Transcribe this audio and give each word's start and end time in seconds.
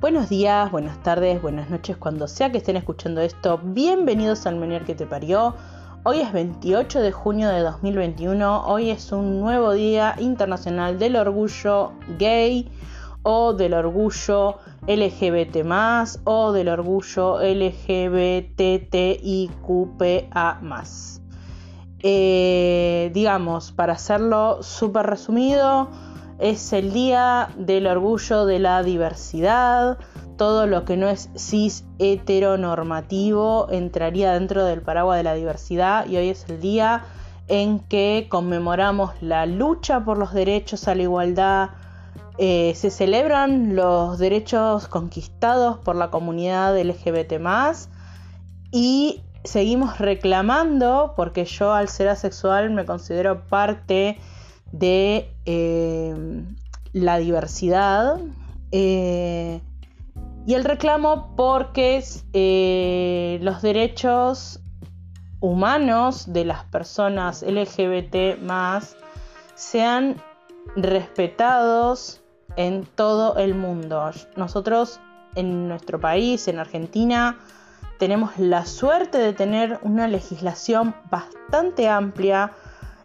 Buenos 0.00 0.30
días, 0.30 0.70
buenas 0.70 1.02
tardes, 1.02 1.42
buenas 1.42 1.68
noches, 1.68 1.98
cuando 1.98 2.26
sea 2.26 2.50
que 2.50 2.56
estén 2.56 2.76
escuchando 2.76 3.20
esto. 3.20 3.60
Bienvenidos 3.62 4.46
al 4.46 4.56
Menier 4.56 4.86
que 4.86 4.94
te 4.94 5.04
parió. 5.04 5.54
Hoy 6.04 6.20
es 6.20 6.32
28 6.32 7.00
de 7.00 7.12
junio 7.12 7.50
de 7.50 7.60
2021. 7.60 8.66
Hoy 8.66 8.88
es 8.88 9.12
un 9.12 9.40
nuevo 9.40 9.74
día 9.74 10.16
internacional 10.18 10.98
del 10.98 11.16
orgullo 11.16 11.92
gay 12.18 12.72
o 13.24 13.52
del 13.52 13.74
orgullo 13.74 14.56
LGBT 14.86 15.66
o 16.24 16.52
del 16.52 16.70
orgullo 16.70 17.38
LGBTIQPA 17.42 18.40
eh, 22.02 23.10
digamos, 23.12 23.72
para 23.72 23.92
hacerlo 23.92 24.62
súper 24.62 25.04
resumido, 25.04 25.90
es 26.40 26.72
el 26.72 26.92
día 26.92 27.50
del 27.56 27.86
orgullo 27.86 28.46
de 28.46 28.58
la 28.58 28.82
diversidad. 28.82 29.98
Todo 30.36 30.66
lo 30.66 30.84
que 30.84 30.96
no 30.96 31.08
es 31.08 31.28
cis 31.36 31.84
heteronormativo 31.98 33.68
entraría 33.70 34.32
dentro 34.32 34.64
del 34.64 34.80
paraguas 34.80 35.18
de 35.18 35.24
la 35.24 35.34
diversidad 35.34 36.06
y 36.06 36.16
hoy 36.16 36.30
es 36.30 36.48
el 36.48 36.60
día 36.60 37.04
en 37.48 37.80
que 37.80 38.26
conmemoramos 38.30 39.10
la 39.20 39.44
lucha 39.44 40.04
por 40.04 40.16
los 40.16 40.32
derechos 40.32 40.88
a 40.88 40.94
la 40.94 41.02
igualdad. 41.02 41.70
Eh, 42.38 42.72
se 42.74 42.90
celebran 42.90 43.76
los 43.76 44.18
derechos 44.18 44.88
conquistados 44.88 45.76
por 45.78 45.94
la 45.94 46.10
comunidad 46.10 46.80
LGBT 46.80 47.34
y 48.72 49.20
seguimos 49.44 49.98
reclamando, 49.98 51.12
porque 51.16 51.44
yo 51.44 51.72
al 51.72 51.88
ser 51.88 52.08
asexual 52.08 52.70
me 52.70 52.86
considero 52.86 53.42
parte 53.46 54.18
de 54.72 55.32
eh, 55.44 56.44
la 56.92 57.18
diversidad. 57.18 58.20
Eh, 58.72 59.60
y 60.46 60.54
el 60.54 60.64
reclamo 60.64 61.34
porque 61.36 62.02
eh, 62.32 63.38
los 63.42 63.62
derechos 63.62 64.60
humanos 65.40 66.32
de 66.32 66.44
las 66.44 66.64
personas 66.64 67.42
LGBT 67.42 68.40
más 68.42 68.96
sean 69.54 70.16
respetados 70.76 72.20
en 72.56 72.84
todo 72.84 73.36
el 73.36 73.54
mundo. 73.54 74.10
Nosotros 74.36 75.00
en 75.34 75.68
nuestro 75.68 76.00
país, 76.00 76.48
en 76.48 76.58
Argentina, 76.58 77.38
tenemos 77.98 78.38
la 78.38 78.64
suerte 78.66 79.18
de 79.18 79.32
tener 79.32 79.78
una 79.82 80.08
legislación 80.08 80.94
bastante 81.10 81.88
amplia 81.88 82.52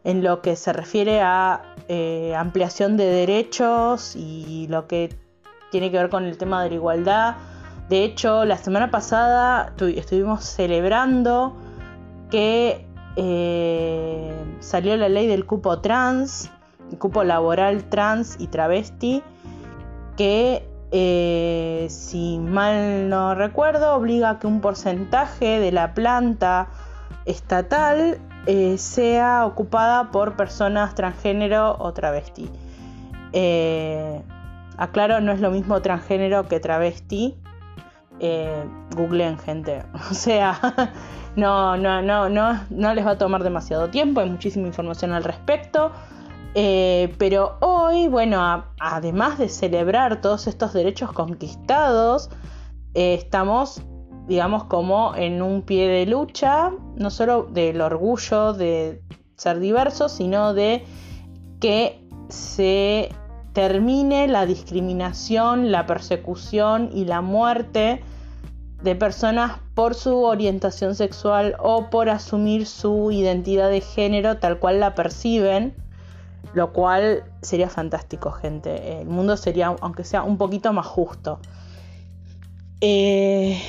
en 0.05 0.23
lo 0.23 0.41
que 0.41 0.55
se 0.55 0.71
refiere 0.71 1.19
a 1.19 1.63
eh, 1.89 2.33
ampliación 2.37 2.95
de 2.95 3.05
derechos 3.05 4.15
y 4.15 4.67
lo 4.69 4.87
que 4.87 5.13
tiene 5.71 5.91
que 5.91 5.97
ver 5.97 6.09
con 6.09 6.23
el 6.23 6.37
tema 6.37 6.63
de 6.63 6.69
la 6.69 6.75
igualdad. 6.75 7.35
De 7.89 8.03
hecho, 8.03 8.45
la 8.45 8.57
semana 8.57 8.91
pasada 8.91 9.73
estuvimos 9.95 10.45
celebrando 10.45 11.55
que 12.29 12.85
eh, 13.15 14.33
salió 14.59 14.95
la 14.95 15.09
ley 15.09 15.27
del 15.27 15.45
cupo 15.45 15.81
trans, 15.81 16.51
el 16.91 16.99
cupo 16.99 17.23
laboral 17.23 17.83
trans 17.89 18.37
y 18.39 18.47
travesti, 18.47 19.23
que 20.15 20.67
eh, 20.91 21.87
si 21.89 22.37
mal 22.37 23.09
no 23.09 23.33
recuerdo, 23.33 23.95
obliga 23.95 24.29
a 24.29 24.39
que 24.39 24.45
un 24.45 24.61
porcentaje 24.61 25.59
de 25.59 25.71
la 25.71 25.95
planta 25.95 26.67
estatal 27.25 28.19
eh, 28.45 28.77
sea 28.77 29.45
ocupada 29.45 30.11
por 30.11 30.35
personas 30.35 30.95
transgénero 30.95 31.75
o 31.79 31.93
travesti. 31.93 32.49
Eh, 33.33 34.21
aclaro, 34.77 35.21
no 35.21 35.31
es 35.31 35.41
lo 35.41 35.51
mismo 35.51 35.81
transgénero 35.81 36.47
que 36.47 36.59
travesti. 36.59 37.35
googleen 38.95 39.37
gente. 39.39 39.83
O 40.11 40.13
sea, 40.13 40.59
no, 41.35 41.77
no, 41.77 42.01
no, 42.01 42.29
no, 42.29 42.61
no 42.69 42.93
les 42.93 43.05
va 43.05 43.11
a 43.11 43.17
tomar 43.17 43.43
demasiado 43.43 43.89
tiempo, 43.89 44.21
hay 44.21 44.29
muchísima 44.29 44.67
información 44.67 45.11
al 45.11 45.23
respecto. 45.23 45.91
Eh, 46.57 47.13
pero 47.17 47.57
hoy, 47.59 48.07
bueno, 48.07 48.63
además 48.79 49.37
de 49.37 49.49
celebrar 49.49 50.21
todos 50.21 50.47
estos 50.47 50.71
derechos 50.71 51.11
conquistados, 51.11 52.29
eh, 52.93 53.15
estamos, 53.15 53.81
digamos, 54.27 54.65
como 54.65 55.15
en 55.15 55.41
un 55.41 55.61
pie 55.61 55.87
de 55.87 56.05
lucha, 56.05 56.71
no 56.95 57.09
solo 57.09 57.43
del 57.43 57.81
orgullo 57.81 58.53
de 58.53 59.01
ser 59.35 59.59
diversos, 59.59 60.11
sino 60.11 60.53
de 60.53 60.85
que 61.59 62.01
se 62.29 63.09
termine 63.53 64.27
la 64.27 64.45
discriminación, 64.45 65.71
la 65.71 65.85
persecución 65.85 66.89
y 66.93 67.05
la 67.05 67.21
muerte 67.21 68.01
de 68.81 68.95
personas 68.95 69.59
por 69.73 69.95
su 69.95 70.23
orientación 70.23 70.95
sexual 70.95 71.55
o 71.59 71.89
por 71.89 72.09
asumir 72.09 72.65
su 72.65 73.11
identidad 73.11 73.69
de 73.69 73.81
género 73.81 74.37
tal 74.37 74.59
cual 74.59 74.79
la 74.79 74.95
perciben 74.95 75.73
lo 76.55 76.71
cual 76.71 77.25
sería 77.41 77.69
fantástico, 77.69 78.31
gente. 78.31 79.01
El 79.01 79.07
mundo 79.07 79.35
sería, 79.35 79.75
aunque 79.81 80.05
sea 80.05 80.23
un 80.23 80.37
poquito 80.37 80.71
más 80.71 80.85
justo. 80.85 81.39
Eh, 82.79 83.61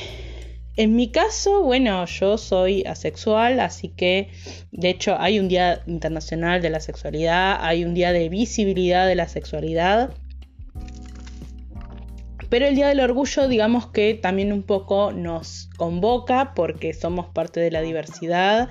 en 0.76 0.94
mi 0.94 1.10
caso, 1.10 1.62
bueno, 1.62 2.04
yo 2.04 2.37
soy 2.37 2.84
asexual, 2.84 3.60
así 3.60 3.88
que 3.88 4.28
de 4.72 4.91
hecho 4.91 5.16
hay 5.19 5.41
un 5.41 5.48
Día 5.48 5.82
Internacional 5.87 6.60
de 6.60 6.69
la 6.69 6.81
Sexualidad, 6.81 7.59
hay 7.60 7.84
un 7.84 7.94
Día 7.94 8.12
de 8.12 8.28
Visibilidad 8.28 9.06
de 9.06 9.14
la 9.14 9.26
Sexualidad. 9.26 10.10
Pero 12.50 12.66
el 12.66 12.75
Día 12.75 12.88
del 12.88 13.00
Orgullo, 13.00 13.48
digamos 13.48 13.87
que 13.88 14.14
también 14.14 14.53
un 14.53 14.62
poco 14.62 15.12
nos 15.12 15.70
convoca 15.78 16.53
porque 16.54 16.93
somos 16.93 17.26
parte 17.26 17.58
de 17.58 17.70
la 17.70 17.81
diversidad 17.81 18.69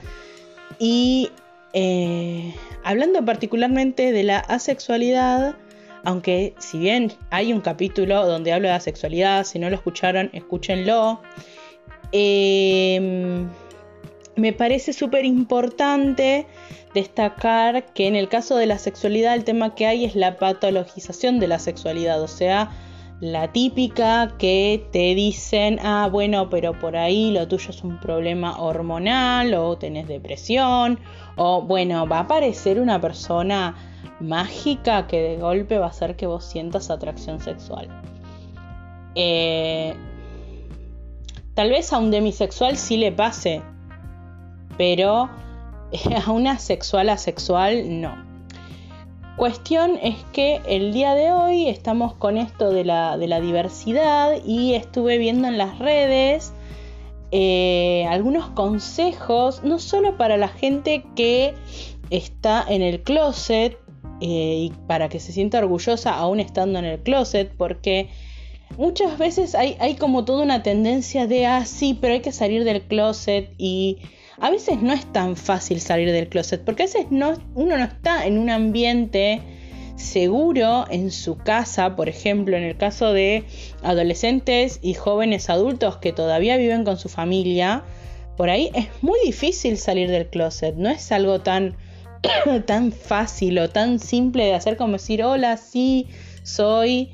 y 0.80 1.32
eh, 1.74 2.54
hablando 2.84 3.26
particularmente 3.26 4.12
de 4.12 4.24
la 4.24 4.40
asexualidad, 4.40 5.56
aunque 6.04 6.54
si 6.60 6.78
bien 6.78 7.12
hay 7.32 7.52
un 7.52 7.62
capítulo 7.62 8.28
donde 8.28 8.54
hablo 8.54 8.68
de 8.68 8.76
asexualidad, 8.76 9.44
si 9.44 9.58
no 9.58 9.70
lo 9.70 9.76
escucharon, 9.76 10.30
escúchenlo. 10.34 11.20
Em, 12.18 13.50
me 14.38 14.54
parece 14.54 14.94
súper 14.94 15.26
importante 15.26 16.48
destacar 16.94 17.92
que 17.94 18.08
en 18.08 18.16
el 18.16 18.30
caso 18.30 18.56
de 18.56 18.68
la 18.68 18.78
sexualidad 18.78 19.36
el 19.36 19.44
tema 19.44 19.76
que 19.76 19.86
hay 19.86 20.06
es 20.06 20.16
la 20.16 20.38
patologización 20.38 21.42
de 21.42 21.50
la 21.50 21.60
sexualidad, 21.60 22.22
o 22.22 22.30
sea, 22.30 22.72
la 23.20 23.52
típica 23.52 24.34
que 24.38 24.88
te 24.94 25.14
dicen, 25.14 25.78
ah, 25.84 26.08
bueno, 26.10 26.50
pero 26.50 26.80
por 26.80 26.96
ahí 26.96 27.32
lo 27.32 27.50
tuyo 27.50 27.72
es 27.72 27.84
un 27.84 28.00
problema 28.00 28.62
hormonal 28.62 29.54
o 29.54 29.78
tenés 29.78 30.08
depresión 30.08 30.98
o 31.36 31.64
bueno, 31.64 32.08
va 32.08 32.20
a 32.20 32.22
aparecer 32.22 32.80
una 32.80 33.02
persona 33.02 33.76
mágica 34.22 35.06
que 35.08 35.22
de 35.22 35.36
golpe 35.36 35.80
va 35.80 35.88
a 35.88 35.90
hacer 35.90 36.16
que 36.16 36.28
vos 36.28 36.46
sientas 36.46 36.90
atracción 36.90 37.42
sexual. 37.42 37.90
Eh, 39.16 39.94
tal 41.56 41.72
vez 41.72 41.92
a 41.94 41.98
un 41.98 42.12
demisexual 42.12 42.78
sí 42.78 42.98
le 42.98 43.12
pase, 43.12 43.64
pero 44.78 45.30
a 46.26 46.32
una 46.32 46.60
sexual 46.60 47.10
asexual 47.10 48.02
no. 48.02 48.24
Cuestión 49.38 50.00
es 50.02 50.16
que 50.32 50.62
el 50.66 50.94
día 50.94 51.14
de 51.14 51.34
hoy 51.34 51.68
estamos 51.68 52.14
con 52.14 52.38
esto 52.38 52.72
de 52.72 52.86
la, 52.86 53.18
diversidad 53.18 54.38
y 54.46 54.76
estuve 54.76 55.18
viendo 55.18 55.50
en 55.50 55.58
las 55.58 55.78
redes 55.78 56.54
eh, 57.32 58.06
algunos 58.10 58.50
consejos, 58.52 59.62
no 59.64 59.80
solo 59.80 60.16
para 60.16 60.38
la 60.38 60.48
gente 60.48 61.04
que 61.18 61.54
está 62.10 62.64
en 62.66 62.82
el 62.82 63.02
closet 63.02 63.78
eh, 64.22 64.70
y 64.70 64.74
para 64.88 65.10
que 65.10 65.20
se 65.20 65.34
sienta 65.34 65.58
orgullosa 65.58 66.16
aún 66.16 66.40
estando 66.40 66.80
en 66.80 66.86
el 66.86 67.00
closet, 67.02 67.52
porque 67.58 68.10
muchas 68.78 69.18
veces 69.18 69.56
hay, 69.56 69.76
hay 69.80 69.96
como 69.96 70.26
toda 70.26 70.44
una 70.44 70.64
tendencia 70.64 71.28
de, 71.28 71.46
ah, 71.46 71.66
sí, 71.66 71.98
pero 72.00 72.14
hay 72.14 72.22
que 72.22 72.32
salir 72.32 72.64
del 72.64 72.82
closet 72.82 73.50
y 73.58 73.98
a 74.40 74.50
veces 74.50 74.82
no 74.82 74.94
es 74.94 75.06
tan 75.12 75.36
fácil 75.36 75.80
salir 75.80 76.12
del 76.12 76.28
closet, 76.28 76.64
porque 76.64 76.84
a 76.84 76.86
veces 76.86 77.08
no, 77.10 77.34
uno 77.56 77.78
no 77.78 77.84
está 77.84 78.26
en 78.26 78.38
un 78.38 78.50
ambiente 78.50 79.42
seguro 79.96 80.86
en 80.90 81.12
su 81.12 81.38
casa, 81.38 81.96
por 81.96 82.10
ejemplo, 82.10 82.58
en 82.58 82.64
el 82.64 82.76
caso 82.76 83.14
de 83.14 83.46
adolescentes 83.82 84.80
y 84.82 84.94
jóvenes 84.94 85.50
adultos 85.50 85.98
que 85.98 86.12
todavía 86.12 86.58
viven 86.58 86.84
con 86.84 86.98
su 86.98 87.08
familia, 87.08 87.84
por 88.36 88.50
ahí 88.50 88.72
es 88.74 88.88
muy 89.02 89.20
difícil 89.24 89.78
salir 89.78 90.10
del 90.10 90.28
closet, 90.28 90.76
no 90.76 90.90
es 90.90 91.12
algo 91.14 91.40
tan 91.40 91.78
tan 92.66 92.92
fácil 92.92 93.60
o 93.60 93.70
tan 93.70 94.00
simple 94.00 94.46
de 94.46 94.54
hacer 94.54 94.78
como 94.78 94.94
decir, 94.94 95.24
hola, 95.24 95.58
sí, 95.58 96.08
soy 96.44 97.10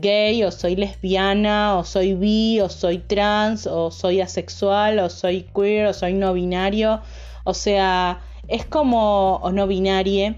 gay 0.00 0.44
o 0.44 0.50
soy 0.50 0.76
lesbiana 0.76 1.76
o 1.78 1.84
soy 1.84 2.14
bi 2.14 2.60
o 2.60 2.68
soy 2.68 2.98
trans 2.98 3.66
o 3.66 3.90
soy 3.90 4.20
asexual 4.20 4.98
o 4.98 5.10
soy 5.10 5.46
queer 5.54 5.86
o 5.86 5.92
soy 5.92 6.14
no 6.14 6.32
binario. 6.32 7.00
O 7.44 7.54
sea, 7.54 8.20
es 8.48 8.64
como, 8.64 9.36
o 9.36 9.52
no 9.52 9.66
binarie, 9.66 10.36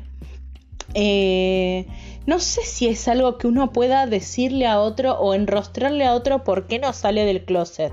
eh, 0.95 1.87
no 2.27 2.41
sé 2.41 2.63
si 2.63 2.89
es 2.89 3.07
algo 3.09 3.39
que 3.39 3.47
uno 3.47 3.73
pueda 3.73 4.07
decirle 4.07 4.67
a 4.67 4.81
otro 4.81 5.19
o 5.19 5.35
enrostrarle 5.35 6.05
a 6.05 6.15
otro 6.15 6.45
por 6.45 6.67
qué 6.67 6.79
no 6.79 6.93
sale 6.93 7.25
del 7.25 7.45
closet. 7.45 7.93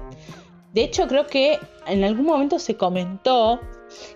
De 0.74 0.84
hecho, 0.84 1.08
creo 1.08 1.28
que 1.28 1.60
en 1.86 2.04
algún 2.04 2.26
momento 2.26 2.58
se 2.60 2.76
comentó 2.76 3.60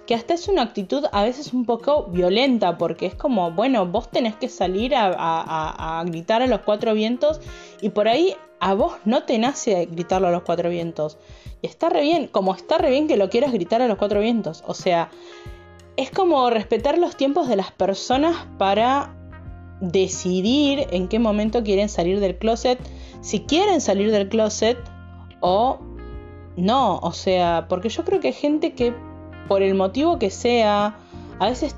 que 0.06 0.16
hasta 0.16 0.34
es 0.34 0.48
una 0.48 0.62
actitud 0.62 1.06
a 1.12 1.24
veces 1.24 1.54
un 1.54 1.66
poco 1.66 2.06
violenta, 2.06 2.78
porque 2.78 3.06
es 3.06 3.16
como, 3.16 3.52
bueno, 3.52 3.86
vos 3.86 4.10
tenés 4.10 4.36
que 4.36 4.50
salir 4.50 4.94
a, 4.96 6.04
gritar 6.06 6.42
a 6.42 6.48
los 6.48 6.62
cuatro 6.62 6.94
vientos 6.94 7.42
y 7.82 7.90
por 7.90 8.08
ahí 8.08 8.36
a 8.60 8.74
vos 8.74 8.94
no 9.06 9.24
te 9.24 9.38
nace 9.38 9.88
gritarlo 9.92 10.28
a 10.28 10.32
los 10.32 10.44
cuatro 10.44 10.70
vientos. 10.70 11.18
Y 11.62 11.68
está 11.68 11.90
re 11.90 12.02
bien, 12.02 12.28
como 12.28 12.56
está 12.56 12.78
re 12.78 12.90
bien 12.90 13.08
que 13.08 13.18
lo 13.18 13.30
quieras 13.30 13.52
gritar 13.52 13.82
a 13.82 13.88
los 13.88 13.98
cuatro 13.98 14.20
vientos. 14.20 14.64
O 14.68 14.74
sea, 14.74 15.10
es 15.96 16.12
como 16.12 16.50
respetar 16.50 16.98
los 16.98 17.16
tiempos 17.16 17.48
de 17.48 17.56
las 17.56 17.72
personas 17.72 18.36
para 18.58 19.16
decidir 19.82 20.88
en 20.92 21.08
qué 21.08 21.20
momento 21.20 21.64
quieren 21.64 21.90
salir 21.90 22.20
del 22.20 22.38
closet, 22.38 22.80
si 23.22 23.42
quieren 23.42 23.82
salir 23.82 24.12
del 24.12 24.30
closet 24.30 24.78
o 25.40 25.80
no, 26.56 26.98
o 26.98 27.12
sea, 27.12 27.68
porque 27.70 27.90
yo 27.90 28.04
creo 28.04 28.20
que 28.20 28.30
hay 28.30 28.34
gente 28.34 28.74
que 28.74 28.94
por 29.48 29.62
el 29.62 29.76
motivo 29.76 30.20
que 30.20 30.30
sea, 30.30 30.98
a 31.40 31.46
veces 31.46 31.76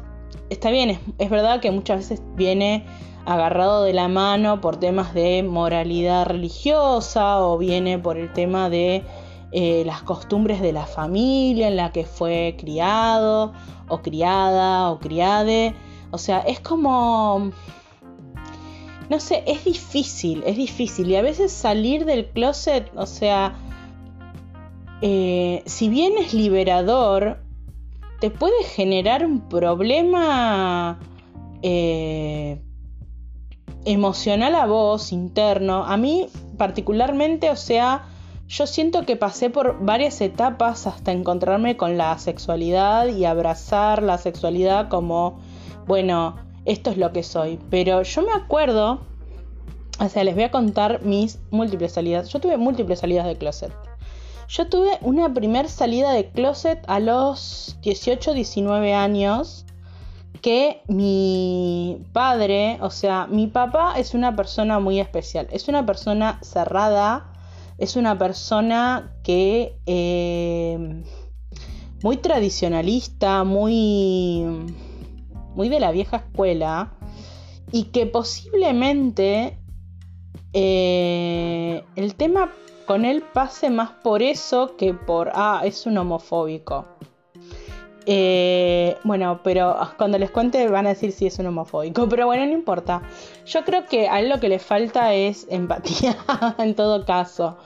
está 0.49 0.71
bien, 0.71 0.99
es, 1.17 1.29
verdad 1.29 1.59
que 1.59 1.71
muchas 1.71 1.99
veces 1.99 2.21
viene 2.35 2.85
agarrado 3.25 3.83
de 3.83 3.93
la 3.93 4.07
mano 4.07 4.61
por 4.61 4.77
temas 4.77 5.13
de 5.13 5.43
moralidad 5.43 6.25
religiosa 6.25 7.39
o 7.39 7.57
viene 7.57 7.99
por 7.99 8.17
el 8.17 8.33
tema 8.33 8.69
de 8.69 9.03
eh, 9.51 9.83
las 9.85 10.01
costumbres 10.01 10.61
de 10.61 10.73
la 10.73 10.85
familia 10.85 11.67
en 11.67 11.75
la 11.75 11.91
que 11.91 12.05
fue 12.05 12.55
criado 12.57 13.53
o 13.87 14.01
criada 14.01 14.89
o 14.91 14.99
criade. 14.99 15.75
O 16.11 16.17
sea, 16.17 16.39
es 16.39 16.59
como... 16.59 17.51
No 19.09 19.19
sé, 19.19 19.43
es 19.47 19.65
difícil, 19.65 20.43
es 20.45 20.55
difícil. 20.55 21.09
Y 21.09 21.15
a 21.15 21.23
veces 21.23 21.51
salir 21.51 22.05
del 22.05 22.27
closet, 22.27 22.91
o 22.95 23.07
sea, 23.07 23.55
eh, 25.01 25.63
si 25.65 25.89
bien 25.89 26.13
es 26.19 26.35
liberador, 26.35 27.39
te 28.19 28.29
puede 28.29 28.63
generar 28.63 29.25
un 29.25 29.47
problema 29.47 30.99
eh, 31.61 32.61
emocional 33.85 34.55
a 34.55 34.65
vos, 34.65 35.11
interno. 35.11 35.85
A 35.85 35.97
mí 35.97 36.27
particularmente, 36.57 37.49
o 37.49 37.55
sea, 37.55 38.05
yo 38.47 38.67
siento 38.67 39.05
que 39.05 39.15
pasé 39.15 39.49
por 39.49 39.83
varias 39.83 40.21
etapas 40.21 40.87
hasta 40.87 41.11
encontrarme 41.11 41.77
con 41.77 41.97
la 41.97 42.17
sexualidad 42.19 43.07
y 43.07 43.25
abrazar 43.25 44.03
la 44.03 44.17
sexualidad 44.17 44.89
como, 44.89 45.39
bueno, 45.87 46.35
esto 46.65 46.89
es 46.89 46.97
lo 46.97 47.13
que 47.13 47.23
soy. 47.23 47.59
Pero 47.69 48.01
yo 48.03 48.21
me 48.21 48.33
acuerdo, 48.33 49.01
o 49.99 50.09
sea, 50.09 50.23
les 50.23 50.35
voy 50.35 50.43
a 50.43 50.51
contar 50.51 51.03
mis 51.03 51.39
múltiples 51.51 51.93
salidas. 51.93 52.29
Yo 52.29 52.39
tuve 52.39 52.57
múltiples 52.57 52.99
salidas 52.99 53.25
de 53.25 53.37
closet. 53.37 53.88
Yo 54.49 54.67
tuve 54.67 54.97
una 55.01 55.31
primer 55.31 55.69
salida 55.69 56.11
de 56.11 56.31
closet 56.31 56.83
a 56.87 56.99
los 56.99 57.77
18, 57.83 58.33
19 58.33 58.95
años 58.95 59.63
que 60.41 60.81
mi 60.87 62.03
padre, 62.13 62.79
o 62.81 62.89
sea, 62.89 63.27
mi 63.27 63.45
papá 63.45 63.93
es 63.99 64.15
una 64.15 64.35
persona 64.35 64.79
muy 64.79 64.99
especial, 64.99 65.47
es 65.51 65.67
una 65.67 65.85
persona 65.85 66.39
cerrada, 66.41 67.31
es 67.77 67.95
una 67.95 68.17
persona 68.17 69.13
que 69.21 69.77
eh, 69.85 71.03
muy 72.01 72.17
tradicionalista, 72.17 73.43
muy, 73.43 74.65
muy 75.53 75.69
de 75.69 75.79
la 75.79 75.91
vieja 75.91 76.17
escuela 76.17 76.93
y 77.71 77.85
que 77.85 78.07
posiblemente 78.07 79.59
eh, 80.53 81.83
el 81.95 82.15
tema 82.15 82.51
con 82.89 83.05
él 83.05 83.21
pase 83.21 83.69
más 83.69 83.91
por 83.91 84.23
eso 84.23 84.75
que 84.75 84.95
por, 84.95 85.29
ah, 85.35 85.61
es 85.63 85.85
un 85.85 85.95
homofóbico. 85.99 86.87
Eh, 88.07 88.97
bueno, 89.03 89.41
pero 89.43 89.77
cuando 89.95 90.17
les 90.17 90.31
cuente 90.31 90.67
van 90.69 90.87
a 90.87 90.89
decir 90.89 91.11
si 91.11 91.27
es 91.27 91.37
un 91.37 91.45
homofóbico, 91.45 92.09
pero 92.09 92.25
bueno, 92.25 92.47
no 92.47 92.51
importa. 92.51 93.03
Yo 93.45 93.63
creo 93.63 93.85
que 93.85 94.09
a 94.09 94.19
él 94.19 94.29
lo 94.29 94.39
que 94.39 94.49
le 94.49 94.57
falta 94.57 95.13
es 95.13 95.45
empatía 95.51 96.17
en 96.57 96.73
todo 96.73 97.05
caso. 97.05 97.59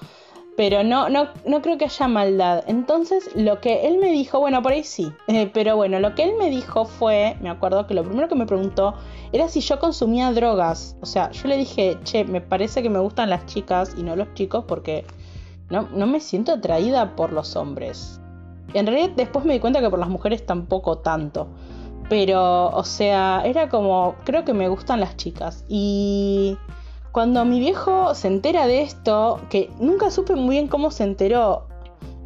Pero 0.55 0.83
no, 0.83 1.09
no, 1.09 1.29
no 1.47 1.61
creo 1.61 1.77
que 1.77 1.85
haya 1.85 2.07
maldad. 2.07 2.63
Entonces, 2.67 3.29
lo 3.35 3.59
que 3.59 3.87
él 3.87 3.97
me 3.97 4.11
dijo, 4.11 4.39
bueno, 4.39 4.61
por 4.61 4.71
ahí 4.71 4.83
sí. 4.83 5.11
Eh, 5.27 5.49
pero 5.51 5.75
bueno, 5.75 5.99
lo 5.99 6.13
que 6.13 6.23
él 6.23 6.33
me 6.37 6.49
dijo 6.49 6.85
fue, 6.85 7.35
me 7.41 7.49
acuerdo 7.49 7.87
que 7.87 7.95
lo 7.95 8.03
primero 8.03 8.27
que 8.27 8.35
me 8.35 8.45
preguntó 8.45 8.93
era 9.31 9.47
si 9.47 9.61
yo 9.61 9.79
consumía 9.79 10.31
drogas. 10.31 10.95
O 11.01 11.07
sea, 11.07 11.31
yo 11.31 11.47
le 11.47 11.57
dije, 11.57 11.97
che, 12.03 12.23
me 12.23 12.39
parece 12.39 12.83
que 12.83 12.89
me 12.89 12.99
gustan 12.99 13.31
las 13.31 13.45
chicas 13.47 13.95
y 13.97 14.03
no 14.03 14.15
los 14.15 14.31
chicos 14.35 14.65
porque 14.67 15.05
no, 15.69 15.87
no 15.91 16.05
me 16.05 16.19
siento 16.19 16.51
atraída 16.51 17.15
por 17.15 17.33
los 17.33 17.55
hombres. 17.55 18.19
En 18.75 18.85
realidad 18.85 19.11
después 19.15 19.45
me 19.45 19.53
di 19.53 19.59
cuenta 19.59 19.81
que 19.81 19.89
por 19.89 19.99
las 19.99 20.09
mujeres 20.09 20.45
tampoco 20.45 20.99
tanto. 20.99 21.47
Pero, 22.09 22.69
o 22.69 22.83
sea, 22.83 23.41
era 23.45 23.69
como, 23.69 24.15
creo 24.23 24.45
que 24.45 24.53
me 24.53 24.67
gustan 24.67 24.99
las 24.99 25.17
chicas. 25.17 25.65
Y 25.67 26.57
cuando 27.13 27.45
mi 27.45 27.59
viejo 27.59 28.15
se 28.15 28.27
entera 28.27 28.65
de 28.65 28.81
esto, 28.81 29.39
que 29.51 29.69
nunca 29.79 30.09
supe 30.09 30.35
muy 30.35 30.55
bien 30.55 30.67
cómo 30.67 30.89
se 30.89 31.03
enteró, 31.03 31.67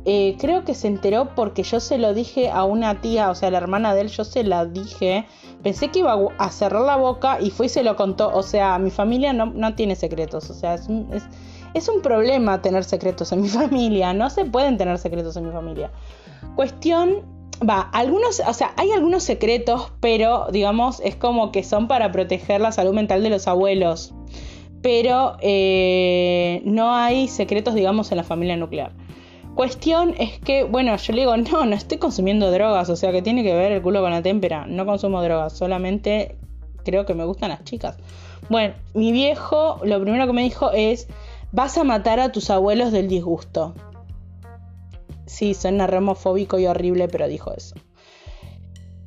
eh, 0.05 0.37
creo 0.39 0.63
que 0.63 0.73
se 0.73 0.87
enteró 0.87 1.35
porque 1.35 1.63
yo 1.63 1.81
se 1.81 1.97
lo 1.97 2.13
dije 2.13 2.49
a 2.49 2.63
una 2.63 3.01
tía, 3.01 3.29
o 3.29 3.35
sea, 3.35 3.51
la 3.51 3.57
hermana 3.57 3.93
de 3.93 3.99
él, 3.99 4.07
yo 4.07 4.23
se 4.23 4.45
la 4.45 4.65
dije. 4.65 5.25
Pensé 5.61 5.89
que 5.89 5.99
iba 5.99 6.17
a 6.37 6.49
cerrar 6.51 6.83
la 6.83 6.95
boca 6.95 7.41
y 7.41 7.49
fue 7.49 7.65
y 7.65 7.69
se 7.69 7.83
lo 7.83 7.97
contó. 7.97 8.31
O 8.33 8.43
sea, 8.43 8.79
mi 8.79 8.89
familia 8.89 9.33
no, 9.33 9.47
no 9.47 9.75
tiene 9.75 9.97
secretos. 9.97 10.49
O 10.49 10.53
sea, 10.53 10.75
es, 10.75 10.87
es, 11.11 11.23
es 11.73 11.89
un 11.89 12.01
problema 12.01 12.61
tener 12.61 12.85
secretos 12.85 13.33
en 13.33 13.41
mi 13.41 13.49
familia. 13.49 14.13
No 14.13 14.29
se 14.29 14.45
pueden 14.45 14.77
tener 14.77 14.97
secretos 14.99 15.35
en 15.35 15.47
mi 15.47 15.51
familia. 15.51 15.91
Cuestión 16.55 17.23
va, 17.69 17.81
algunos, 17.91 18.39
o 18.39 18.53
sea, 18.53 18.71
hay 18.77 18.91
algunos 18.91 19.23
secretos, 19.23 19.91
pero 19.99 20.47
digamos, 20.49 21.01
es 21.01 21.17
como 21.17 21.51
que 21.51 21.65
son 21.65 21.89
para 21.89 22.13
proteger 22.13 22.61
la 22.61 22.71
salud 22.71 22.93
mental 22.93 23.21
de 23.21 23.31
los 23.31 23.49
abuelos 23.49 24.13
pero 24.81 25.37
eh, 25.41 26.61
no 26.65 26.95
hay 26.95 27.27
secretos, 27.27 27.73
digamos, 27.75 28.11
en 28.11 28.17
la 28.17 28.23
familia 28.23 28.57
nuclear. 28.57 28.91
Cuestión 29.55 30.13
es 30.19 30.39
que, 30.39 30.63
bueno, 30.63 30.95
yo 30.95 31.13
le 31.13 31.21
digo, 31.21 31.35
no, 31.51 31.65
no 31.65 31.75
estoy 31.75 31.97
consumiendo 31.97 32.51
drogas, 32.51 32.89
o 32.89 32.95
sea 32.95 33.11
que 33.11 33.21
tiene 33.21 33.43
que 33.43 33.53
ver 33.53 33.71
el 33.71 33.81
culo 33.81 34.01
con 34.01 34.11
la 34.11 34.21
témpera, 34.21 34.65
no 34.67 34.85
consumo 34.85 35.21
drogas, 35.23 35.53
solamente 35.53 36.37
creo 36.85 37.05
que 37.05 37.13
me 37.13 37.25
gustan 37.25 37.49
las 37.49 37.63
chicas. 37.63 37.97
Bueno, 38.49 38.75
mi 38.93 39.11
viejo 39.11 39.79
lo 39.83 39.99
primero 40.01 40.25
que 40.25 40.33
me 40.33 40.43
dijo 40.43 40.71
es, 40.71 41.07
vas 41.51 41.77
a 41.77 41.83
matar 41.83 42.19
a 42.19 42.31
tus 42.31 42.49
abuelos 42.49 42.91
del 42.91 43.07
disgusto. 43.07 43.73
Sí, 45.25 45.53
suena 45.53 45.87
remofóbico 45.87 46.57
y 46.57 46.67
horrible, 46.67 47.09
pero 47.09 47.27
dijo 47.27 47.53
eso. 47.53 47.75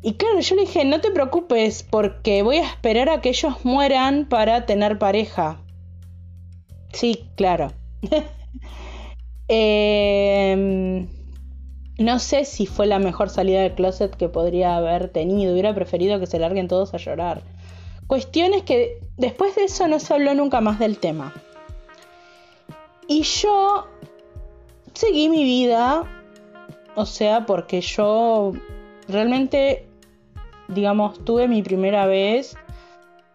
Y 0.02 0.14
claro, 0.14 0.40
yo 0.40 0.54
le 0.54 0.62
dije, 0.62 0.84
no 0.84 1.00
te 1.00 1.10
preocupes 1.10 1.82
porque 1.82 2.42
voy 2.42 2.56
a 2.56 2.66
esperar 2.66 3.10
a 3.10 3.20
que 3.20 3.30
ellos 3.30 3.64
mueran 3.64 4.28
para 4.28 4.64
tener 4.64 4.98
pareja. 4.98 5.60
Sí, 6.92 7.28
claro. 7.36 7.72
Em, 9.52 11.08
no 11.98 12.20
sé 12.20 12.44
si 12.44 12.66
fue 12.66 12.86
la 12.86 13.00
mejor 13.00 13.30
salida 13.30 13.62
del 13.62 13.74
closet 13.74 14.14
que 14.14 14.28
podría 14.28 14.76
haber 14.76 15.08
tenido. 15.08 15.52
Hubiera 15.52 15.74
preferido 15.74 16.20
que 16.20 16.28
se 16.28 16.38
larguen 16.38 16.68
todos 16.68 16.94
a 16.94 16.98
llorar. 16.98 17.42
Cuestión 18.06 18.54
es 18.54 18.62
que 18.62 19.00
después 19.16 19.56
de 19.56 19.64
eso 19.64 19.88
no 19.88 19.98
se 19.98 20.14
habló 20.14 20.34
nunca 20.34 20.60
más 20.60 20.78
del 20.78 20.98
tema. 20.98 21.34
Y 23.08 23.22
yo 23.22 23.88
seguí 24.94 25.28
mi 25.28 25.42
vida. 25.42 26.04
O 26.94 27.04
sea, 27.04 27.44
porque 27.44 27.80
yo 27.80 28.52
realmente 29.08 29.89
digamos, 30.74 31.24
tuve 31.24 31.48
mi 31.48 31.62
primera 31.62 32.06
vez 32.06 32.56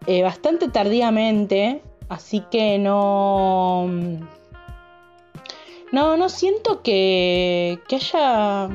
eh, 0.06 0.22
bastante 0.22 0.68
tardíamente, 0.68 1.82
así 2.08 2.42
que 2.50 2.78
no... 2.78 3.86
No, 5.92 6.16
no 6.16 6.28
siento 6.28 6.82
que, 6.82 7.78
que 7.88 7.96
haya... 7.96 8.68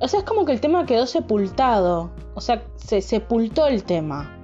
O 0.00 0.08
sea, 0.08 0.18
es 0.20 0.24
como 0.24 0.44
que 0.44 0.52
el 0.52 0.60
tema 0.60 0.84
quedó 0.84 1.06
sepultado. 1.06 2.10
O 2.34 2.40
sea, 2.40 2.62
se 2.76 3.00
sepultó 3.00 3.66
el 3.66 3.84
tema. 3.84 4.36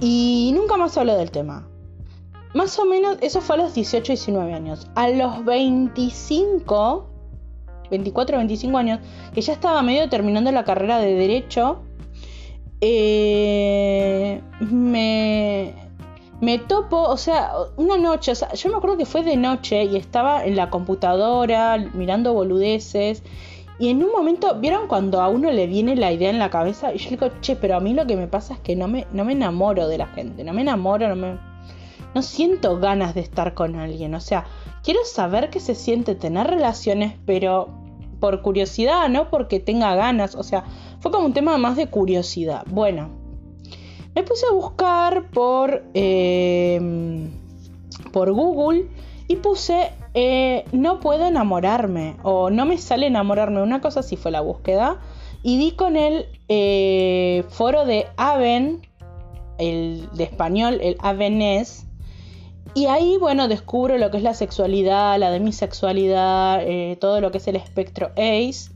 Y 0.00 0.52
nunca 0.54 0.76
más 0.76 0.96
habló 0.96 1.16
del 1.16 1.30
tema. 1.30 1.68
Más 2.54 2.78
o 2.78 2.84
menos, 2.84 3.18
eso 3.20 3.40
fue 3.40 3.56
a 3.56 3.58
los 3.58 3.74
18, 3.74 4.12
19 4.12 4.54
años. 4.54 4.88
A 4.94 5.08
los 5.08 5.44
25 5.44 7.13
24 7.90 8.38
25 8.38 8.78
años, 8.78 9.00
que 9.34 9.40
ya 9.40 9.52
estaba 9.52 9.82
medio 9.82 10.08
terminando 10.08 10.50
la 10.52 10.64
carrera 10.64 10.98
de 10.98 11.14
derecho, 11.14 11.82
eh, 12.80 14.42
me, 14.60 15.74
me 16.40 16.58
topo, 16.58 17.02
o 17.02 17.16
sea, 17.16 17.52
una 17.76 17.96
noche, 17.96 18.32
o 18.32 18.34
sea, 18.34 18.52
yo 18.52 18.70
me 18.70 18.76
acuerdo 18.76 18.98
que 18.98 19.06
fue 19.06 19.22
de 19.22 19.36
noche 19.36 19.84
y 19.84 19.96
estaba 19.96 20.44
en 20.44 20.56
la 20.56 20.68
computadora 20.70 21.78
mirando 21.94 22.34
boludeces 22.34 23.22
Y 23.78 23.88
en 23.88 24.02
un 24.04 24.12
momento, 24.12 24.54
¿vieron 24.60 24.86
cuando 24.86 25.20
a 25.20 25.28
uno 25.28 25.50
le 25.50 25.66
viene 25.66 25.96
la 25.96 26.12
idea 26.12 26.30
en 26.30 26.38
la 26.38 26.50
cabeza? 26.50 26.92
Y 26.94 26.98
yo 26.98 27.10
digo, 27.10 27.28
che, 27.40 27.56
pero 27.56 27.76
a 27.76 27.80
mí 27.80 27.94
lo 27.94 28.06
que 28.06 28.16
me 28.16 28.28
pasa 28.28 28.54
es 28.54 28.60
que 28.60 28.76
no 28.76 28.86
me, 28.88 29.06
no 29.12 29.24
me 29.24 29.32
enamoro 29.32 29.88
de 29.88 29.98
la 29.98 30.06
gente, 30.08 30.44
no 30.44 30.52
me 30.52 30.62
enamoro, 30.62 31.08
no 31.08 31.16
me... 31.16 31.53
No 32.14 32.22
siento 32.22 32.78
ganas 32.78 33.14
de 33.14 33.20
estar 33.20 33.54
con 33.54 33.76
alguien, 33.76 34.14
o 34.14 34.20
sea, 34.20 34.44
quiero 34.82 35.04
saber 35.04 35.50
qué 35.50 35.60
se 35.60 35.74
siente 35.74 36.14
tener 36.14 36.46
relaciones, 36.46 37.14
pero 37.26 37.68
por 38.20 38.42
curiosidad, 38.42 39.08
no 39.08 39.30
porque 39.30 39.60
tenga 39.60 39.94
ganas, 39.94 40.34
o 40.34 40.42
sea, 40.42 40.64
fue 41.00 41.10
como 41.10 41.26
un 41.26 41.32
tema 41.32 41.58
más 41.58 41.76
de 41.76 41.88
curiosidad. 41.88 42.64
Bueno, 42.70 43.10
me 44.14 44.22
puse 44.22 44.46
a 44.46 44.52
buscar 44.52 45.30
por, 45.30 45.84
eh, 45.94 46.80
por 48.12 48.32
Google 48.32 48.86
y 49.26 49.36
puse 49.36 49.90
eh, 50.16 50.64
no 50.70 51.00
puedo 51.00 51.26
enamorarme 51.26 52.16
o 52.22 52.48
no 52.48 52.64
me 52.66 52.78
sale 52.78 53.08
enamorarme. 53.08 53.60
Una 53.60 53.80
cosa 53.80 54.00
así 54.00 54.16
fue 54.16 54.30
la 54.30 54.40
búsqueda. 54.40 55.00
Y 55.42 55.58
di 55.58 55.72
con 55.72 55.96
el 55.96 56.26
eh, 56.48 57.44
foro 57.50 57.84
de 57.84 58.06
Aven, 58.16 58.80
el 59.58 60.08
de 60.14 60.24
español, 60.24 60.78
el 60.80 60.96
Avenés. 61.00 61.86
Y 62.74 62.86
ahí, 62.86 63.16
bueno, 63.18 63.46
descubro 63.46 63.96
lo 63.98 64.10
que 64.10 64.16
es 64.16 64.22
la 64.24 64.34
sexualidad, 64.34 65.16
la 65.18 65.30
demisexualidad, 65.30 66.60
eh, 66.62 66.96
todo 67.00 67.20
lo 67.20 67.30
que 67.30 67.38
es 67.38 67.46
el 67.46 67.54
espectro 67.54 68.10
ACE. 68.16 68.72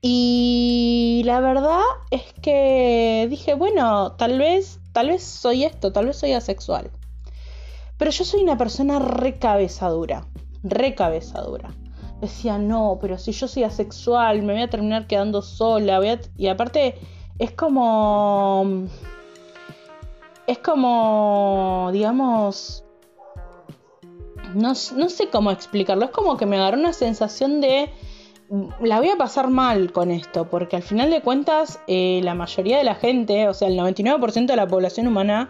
Y 0.00 1.22
la 1.24 1.40
verdad 1.40 1.82
es 2.10 2.32
que 2.40 3.26
dije, 3.28 3.54
bueno, 3.54 4.12
tal 4.12 4.38
vez, 4.38 4.78
tal 4.92 5.08
vez 5.08 5.24
soy 5.24 5.64
esto, 5.64 5.92
tal 5.92 6.06
vez 6.06 6.16
soy 6.18 6.32
asexual. 6.32 6.90
Pero 7.98 8.12
yo 8.12 8.24
soy 8.24 8.42
una 8.42 8.56
persona 8.56 8.98
recabezadura, 9.00 10.26
recabezadura. 10.62 11.74
Decía, 12.20 12.58
no, 12.58 12.98
pero 13.00 13.18
si 13.18 13.32
yo 13.32 13.48
soy 13.48 13.64
asexual, 13.64 14.42
me 14.42 14.52
voy 14.52 14.62
a 14.62 14.70
terminar 14.70 15.06
quedando 15.06 15.42
sola. 15.42 16.00
Y 16.36 16.46
aparte, 16.46 16.94
es 17.38 17.50
como. 17.52 18.86
Es 20.46 20.58
como. 20.58 21.90
digamos. 21.92 22.84
No, 24.54 24.68
no 24.68 25.08
sé 25.08 25.28
cómo 25.30 25.50
explicarlo. 25.50 26.06
Es 26.06 26.10
como 26.10 26.36
que 26.36 26.46
me 26.46 26.56
agarró 26.56 26.78
una 26.78 26.92
sensación 26.92 27.60
de 27.60 27.90
la 28.80 28.98
voy 28.98 29.10
a 29.10 29.16
pasar 29.16 29.48
mal 29.48 29.92
con 29.92 30.10
esto, 30.10 30.48
porque 30.48 30.74
al 30.76 30.82
final 30.82 31.10
de 31.10 31.22
cuentas 31.22 31.80
eh, 31.86 32.20
la 32.24 32.34
mayoría 32.34 32.78
de 32.78 32.84
la 32.84 32.96
gente, 32.96 33.48
o 33.48 33.54
sea, 33.54 33.68
el 33.68 33.78
99% 33.78 34.46
de 34.46 34.56
la 34.56 34.66
población 34.66 35.06
humana 35.06 35.48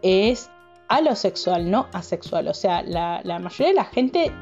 es 0.00 0.50
alosexual, 0.88 1.70
no 1.70 1.86
asexual. 1.92 2.48
O 2.48 2.54
sea, 2.54 2.82
la, 2.82 3.22
mayoría 3.38 3.68
de 3.68 3.74
la 3.74 3.84
gente 3.84 4.32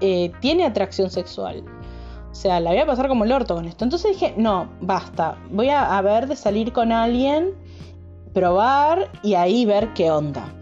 eh, 0.00 0.32
tiene 0.40 0.64
atracción 0.64 1.10
sexual. 1.10 1.64
O 2.30 2.34
sea, 2.34 2.60
la 2.60 2.70
voy 2.70 2.78
a 2.78 2.86
pasar 2.86 3.08
como 3.08 3.24
el 3.24 3.32
orto 3.32 3.54
con 3.54 3.66
esto. 3.66 3.84
Entonces 3.84 4.12
dije, 4.12 4.34
no, 4.36 4.70
basta. 4.80 5.38
Voy 5.50 5.68
a, 5.68 6.00
ver 6.00 6.28
de 6.28 6.36
salir 6.36 6.72
con 6.72 6.92
alguien, 6.92 7.52
probar 8.32 9.10
y 9.22 9.34
ahí 9.34 9.66
ver 9.66 9.92
qué 9.92 10.10
onda. 10.10 10.54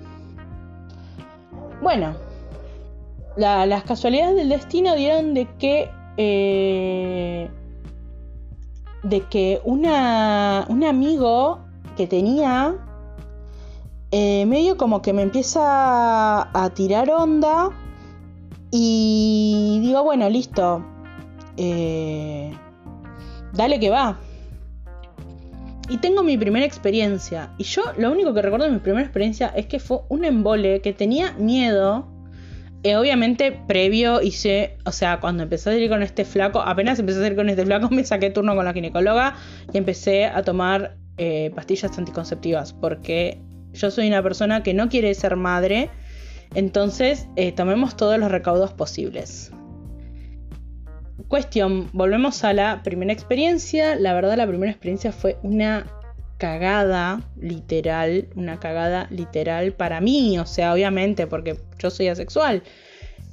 Bueno, 1.81 2.15
las 3.37 3.85
casualidades 3.85 4.37
del 4.37 4.49
destino 4.49 4.95
dieron 4.95 5.35
de 5.35 5.47
que. 5.59 5.91
Eh, 6.17 7.51
de 9.03 9.21
que 9.29 9.61
una, 9.65 10.67
un 10.69 10.83
amigo 10.83 11.61
que 11.97 12.09
tenía 12.09 12.75
eh, 14.11 14.47
medio 14.47 14.77
como 14.77 15.03
que 15.03 15.13
me 15.13 15.23
empieza 15.23 16.49
a 16.53 16.71
tirar 16.75 17.11
onda 17.11 17.71
y 18.71 19.79
digo, 19.83 20.03
bueno, 20.03 20.29
listo, 20.29 20.85
eh, 21.57 22.53
dale 23.53 23.81
que 23.81 23.91
va. 23.91 24.19
Y 25.89 25.99
tengo 25.99 26.23
mi 26.23 26.37
primera 26.37 26.67
experiencia. 26.67 27.53
Y 27.59 27.65
yo 27.65 27.83
lo 27.97 28.11
único 28.11 28.35
que 28.35 28.43
recuerdo 28.43 28.67
de 28.67 28.73
mi 28.73 28.79
primera 28.81 29.05
experiencia 29.05 29.49
es 29.49 29.67
que 29.67 29.79
fue 29.79 30.01
un 30.09 30.25
embole 30.25 30.81
que 30.81 30.93
tenía 30.93 31.33
miedo. 31.33 32.07
Eh, 32.83 32.97
obviamente 32.97 33.53
previo 33.53 34.21
hice, 34.23 34.79
o 34.85 34.93
sea, 34.93 35.19
cuando 35.21 35.43
empecé 35.43 35.71
a 35.71 35.73
salir 35.73 35.89
con 35.89 36.03
este 36.03 36.25
flaco, 36.25 36.61
apenas 36.61 36.99
empecé 36.99 37.19
a 37.19 37.23
salir 37.23 37.37
con 37.37 37.49
este 37.49 37.65
flaco, 37.65 37.89
me 37.91 38.05
saqué 38.05 38.31
turno 38.31 38.55
con 38.55 38.65
la 38.65 38.73
ginecóloga 38.73 39.35
y 39.73 39.79
empecé 39.79 40.27
a 40.27 40.43
tomar 40.43 40.97
pastillas 41.55 41.97
anticonceptivas 41.97 42.75
porque 42.75 43.41
yo 43.77 43.91
soy 43.91 44.09
una 44.09 44.23
persona 44.23 44.63
que 44.63 44.75
no 44.75 44.89
quiere 44.89 45.15
ser 45.15 45.37
madre, 45.37 45.91
entonces 46.55 47.29
eh, 47.37 47.53
tomemos 47.53 47.97
todos 47.97 48.19
los 48.19 48.31
recaudos 48.31 48.73
posibles. 48.73 49.53
Cuestión, 51.29 51.91
volvemos 51.93 52.45
a 52.45 52.53
la 52.53 52.83
primera 52.83 53.13
experiencia. 53.13 53.97
La 53.97 54.15
verdad 54.15 54.37
la 54.37 54.47
primera 54.47 54.71
experiencia 54.71 55.13
fue 55.13 55.39
una 55.43 55.87
cagada 56.39 57.23
literal, 57.41 58.29
una 58.35 58.61
cagada 58.61 59.07
literal 59.11 59.73
para 59.73 60.01
mí, 60.01 60.39
o 60.39 60.47
sea, 60.47 60.73
obviamente 60.73 61.27
porque 61.27 61.59
yo 61.79 61.91
soy 61.91 62.09
asexual. 62.09 62.63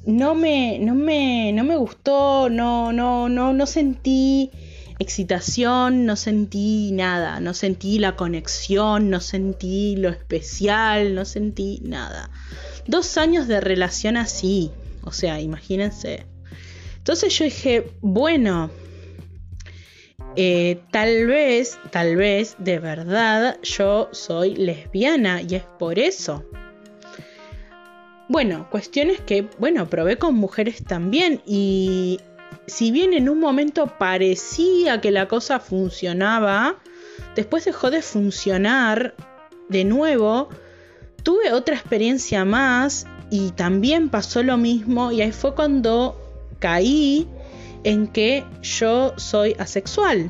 No 0.05 0.36
me, 0.36 0.79
no 0.79 0.95
me, 0.95 1.53
no 1.53 1.63
me 1.63 1.77
gustó, 1.77 2.50
no, 2.50 2.91
no, 2.91 3.29
no, 3.29 3.53
no 3.53 3.65
sentí 3.65 4.51
excitación, 5.00 6.05
no 6.05 6.15
sentí 6.15 6.91
nada, 6.91 7.39
no 7.39 7.53
sentí 7.53 8.00
la 8.00 8.15
conexión, 8.15 9.10
no 9.10 9.19
sentí 9.19 9.95
lo 9.95 10.10
especial, 10.10 11.15
no 11.15 11.25
sentí 11.25 11.81
nada. 11.83 12.29
Dos 12.88 13.17
años 13.17 13.48
de 13.48 13.62
relación 13.62 14.17
así, 14.17 14.72
o 15.03 15.12
sea, 15.12 15.39
imagínense. 15.39 16.25
Entonces 16.98 17.38
yo 17.38 17.45
dije, 17.45 17.91
bueno, 18.01 18.72
eh, 20.35 20.81
tal 20.91 21.27
vez, 21.27 21.77
tal 21.91 22.15
vez, 22.15 22.55
de 22.57 22.79
verdad, 22.79 23.59
yo 23.61 24.09
soy 24.11 24.55
lesbiana 24.55 25.41
y 25.41 25.55
es 25.55 25.63
por 25.79 25.99
eso. 25.99 26.43
Bueno, 28.29 28.67
cuestiones 28.71 29.21
que, 29.21 29.47
bueno, 29.59 29.89
probé 29.89 30.17
con 30.17 30.35
mujeres 30.35 30.83
también 30.83 31.41
y 31.45 32.19
si 32.67 32.91
bien 32.91 33.13
en 33.13 33.29
un 33.29 33.39
momento 33.39 33.97
parecía 33.97 35.01
que 35.01 35.11
la 35.11 35.27
cosa 35.27 35.59
funcionaba, 35.59 36.77
después 37.35 37.65
dejó 37.65 37.91
de 37.91 38.01
funcionar 38.01 39.15
de 39.69 39.83
nuevo. 39.83 40.49
Tuve 41.23 41.53
otra 41.53 41.75
experiencia 41.75 42.45
más 42.45 43.05
y 43.29 43.51
también 43.51 44.09
pasó 44.09 44.43
lo 44.43 44.57
mismo 44.57 45.11
y 45.11 45.21
ahí 45.21 45.31
fue 45.31 45.53
cuando 45.55 46.17
caí 46.59 47.27
en 47.83 48.07
que 48.07 48.45
yo 48.61 49.13
soy 49.17 49.55
asexual. 49.59 50.29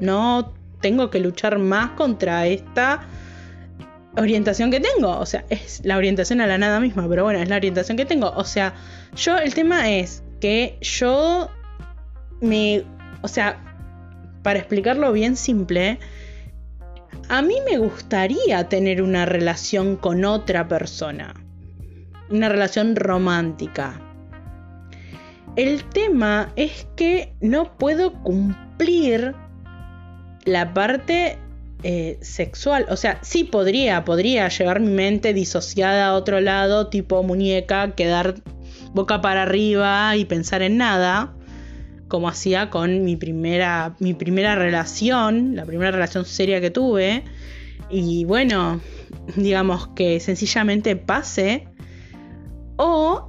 No 0.00 0.52
tengo 0.80 1.10
que 1.10 1.20
luchar 1.20 1.58
más 1.58 1.92
contra 1.92 2.46
esta 2.46 3.06
orientación 4.16 4.70
que 4.70 4.80
tengo. 4.80 5.18
O 5.18 5.26
sea, 5.26 5.44
es 5.48 5.80
la 5.84 5.96
orientación 5.96 6.40
a 6.40 6.46
la 6.46 6.58
nada 6.58 6.80
misma, 6.80 7.08
pero 7.08 7.24
bueno, 7.24 7.40
es 7.40 7.48
la 7.48 7.56
orientación 7.56 7.96
que 7.96 8.04
tengo. 8.04 8.30
O 8.36 8.44
sea, 8.44 8.74
yo 9.16 9.38
el 9.38 9.54
tema 9.54 9.90
es, 9.90 10.22
que 10.44 10.76
yo 10.82 11.48
me, 12.42 12.84
o 13.22 13.28
sea, 13.28 13.58
para 14.42 14.58
explicarlo 14.58 15.10
bien 15.10 15.36
simple, 15.36 15.98
a 17.30 17.40
mí 17.40 17.56
me 17.64 17.78
gustaría 17.78 18.68
tener 18.68 19.00
una 19.00 19.24
relación 19.24 19.96
con 19.96 20.22
otra 20.26 20.68
persona, 20.68 21.32
una 22.28 22.50
relación 22.50 22.94
romántica. 22.94 23.98
El 25.56 25.84
tema 25.84 26.52
es 26.56 26.86
que 26.96 27.32
no 27.40 27.76
puedo 27.78 28.12
cumplir 28.22 29.34
la 30.44 30.74
parte 30.74 31.38
eh, 31.84 32.18
sexual. 32.22 32.86
O 32.90 32.96
sea, 32.96 33.18
sí 33.22 33.44
podría, 33.44 34.04
podría 34.04 34.48
llevar 34.48 34.80
mi 34.80 34.90
mente 34.90 35.32
disociada 35.32 36.08
a 36.08 36.14
otro 36.14 36.40
lado, 36.40 36.88
tipo 36.88 37.22
muñeca, 37.22 37.94
quedar 37.94 38.36
boca 38.94 39.20
para 39.20 39.42
arriba 39.42 40.16
y 40.16 40.24
pensar 40.24 40.62
en 40.62 40.76
nada, 40.76 41.34
como 42.08 42.28
hacía 42.28 42.70
con 42.70 43.04
mi 43.04 43.16
primera, 43.16 43.94
mi 43.98 44.14
primera 44.14 44.56
relación, 44.56 45.54
la 45.54 45.64
primera 45.64 45.90
relación 45.90 46.24
seria 46.24 46.60
que 46.60 46.70
tuve. 46.70 47.22
Y 47.90 48.24
bueno, 48.24 48.80
digamos 49.36 49.88
que 49.88 50.18
sencillamente 50.20 50.96
pase. 50.96 51.68
O 52.76 53.23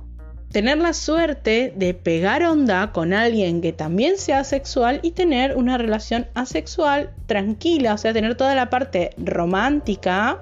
tener 0.55 0.77
la 0.77 0.93
suerte 0.93 1.73
de 1.75 1.93
pegar 1.93 2.41
onda 2.43 2.93
con 2.93 3.11
alguien 3.11 3.59
que 3.59 3.73
también 3.73 4.17
sea 4.17 4.39
asexual 4.39 5.01
y 5.03 5.11
tener 5.11 5.57
una 5.57 5.77
relación 5.77 6.27
asexual 6.33 7.13
tranquila, 7.25 7.93
o 7.93 7.97
sea, 7.97 8.13
tener 8.13 8.35
toda 8.35 8.55
la 8.55 8.69
parte 8.69 9.09
romántica, 9.17 10.39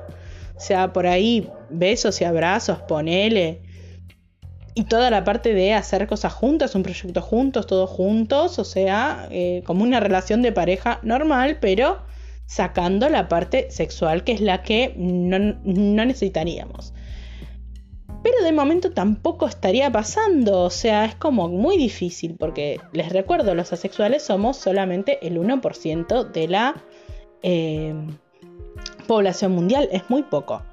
o 0.55 0.59
sea, 0.59 0.93
por 0.93 1.07
ahí 1.07 1.49
besos 1.71 2.21
y 2.21 2.25
abrazos, 2.25 2.77
ponele, 2.87 3.63
y 4.75 4.83
toda 4.83 5.09
la 5.09 5.23
parte 5.23 5.55
de 5.55 5.73
hacer 5.73 6.05
cosas 6.05 6.31
juntas, 6.31 6.75
un 6.75 6.83
proyecto 6.83 7.19
juntos, 7.19 7.65
todos 7.65 7.89
juntos, 7.89 8.59
o 8.59 8.65
sea, 8.65 9.27
eh, 9.31 9.63
como 9.65 9.81
una 9.81 9.99
relación 9.99 10.43
de 10.43 10.51
pareja 10.51 10.99
normal, 11.01 11.57
pero 11.59 12.03
sacando 12.45 13.09
la 13.09 13.27
parte 13.29 13.71
sexual, 13.71 14.23
que 14.23 14.33
es 14.33 14.41
la 14.41 14.61
que 14.61 14.93
no, 14.95 15.39
necesitaríamos. 16.05 16.93
Pero 18.23 18.41
de 18.41 18.53
momento 18.53 18.91
tampoco 18.91 19.47
estaría 19.47 19.91
pasando, 19.91 20.61
o 20.61 20.69
sea, 20.69 21.03
es 21.05 21.15
como 21.15 21.49
muy 21.49 21.77
difícil, 21.77 22.35
porque 22.39 22.79
les 22.93 23.11
recuerdo, 23.11 23.53
los 23.53 23.73
asexuales 23.73 24.23
somos 24.23 24.55
solamente 24.55 25.27
el 25.27 25.37
1% 25.37 26.31
de 26.31 26.47
la 26.47 26.81
eh, 27.41 27.93
población 29.07 29.51
mundial, 29.51 29.89
es 29.91 30.09
muy 30.09 30.23
poco. 30.23 30.63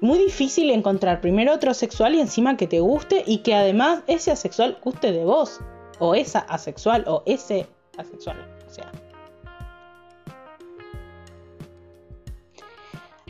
Muy 0.00 0.18
difícil 0.18 0.70
encontrar 0.70 1.20
primero 1.20 1.52
otro 1.52 1.74
sexual 1.74 2.14
y 2.14 2.20
encima 2.20 2.56
que 2.56 2.66
te 2.66 2.78
guste 2.78 3.24
y 3.26 3.38
que 3.38 3.54
además 3.54 4.02
ese 4.06 4.30
asexual 4.30 4.78
guste 4.84 5.10
de 5.10 5.24
vos, 5.24 5.60
o 5.98 6.14
esa 6.14 6.40
asexual, 6.40 7.04
o 7.06 7.22
ese 7.24 7.66
asexual, 7.96 8.36
o 8.68 8.70
sea. 8.70 8.92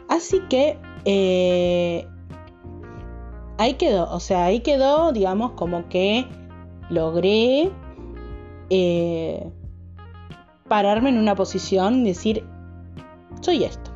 Así 0.09 0.41
que 0.49 0.79
eh, 1.05 2.07
ahí 3.59 3.75
quedó, 3.75 4.11
o 4.11 4.21
sea, 4.21 4.47
ahí 4.47 4.61
quedó, 4.61 5.13
digamos, 5.13 5.53
como 5.53 5.89
que 5.89 6.27
logré 6.89 7.71
eh, 8.71 9.51
pararme 10.69 11.11
en 11.11 11.19
una 11.19 11.35
posición 11.35 12.07
y 12.07 12.09
decir, 12.11 12.45
soy 13.41 13.65
esto. 13.65 13.91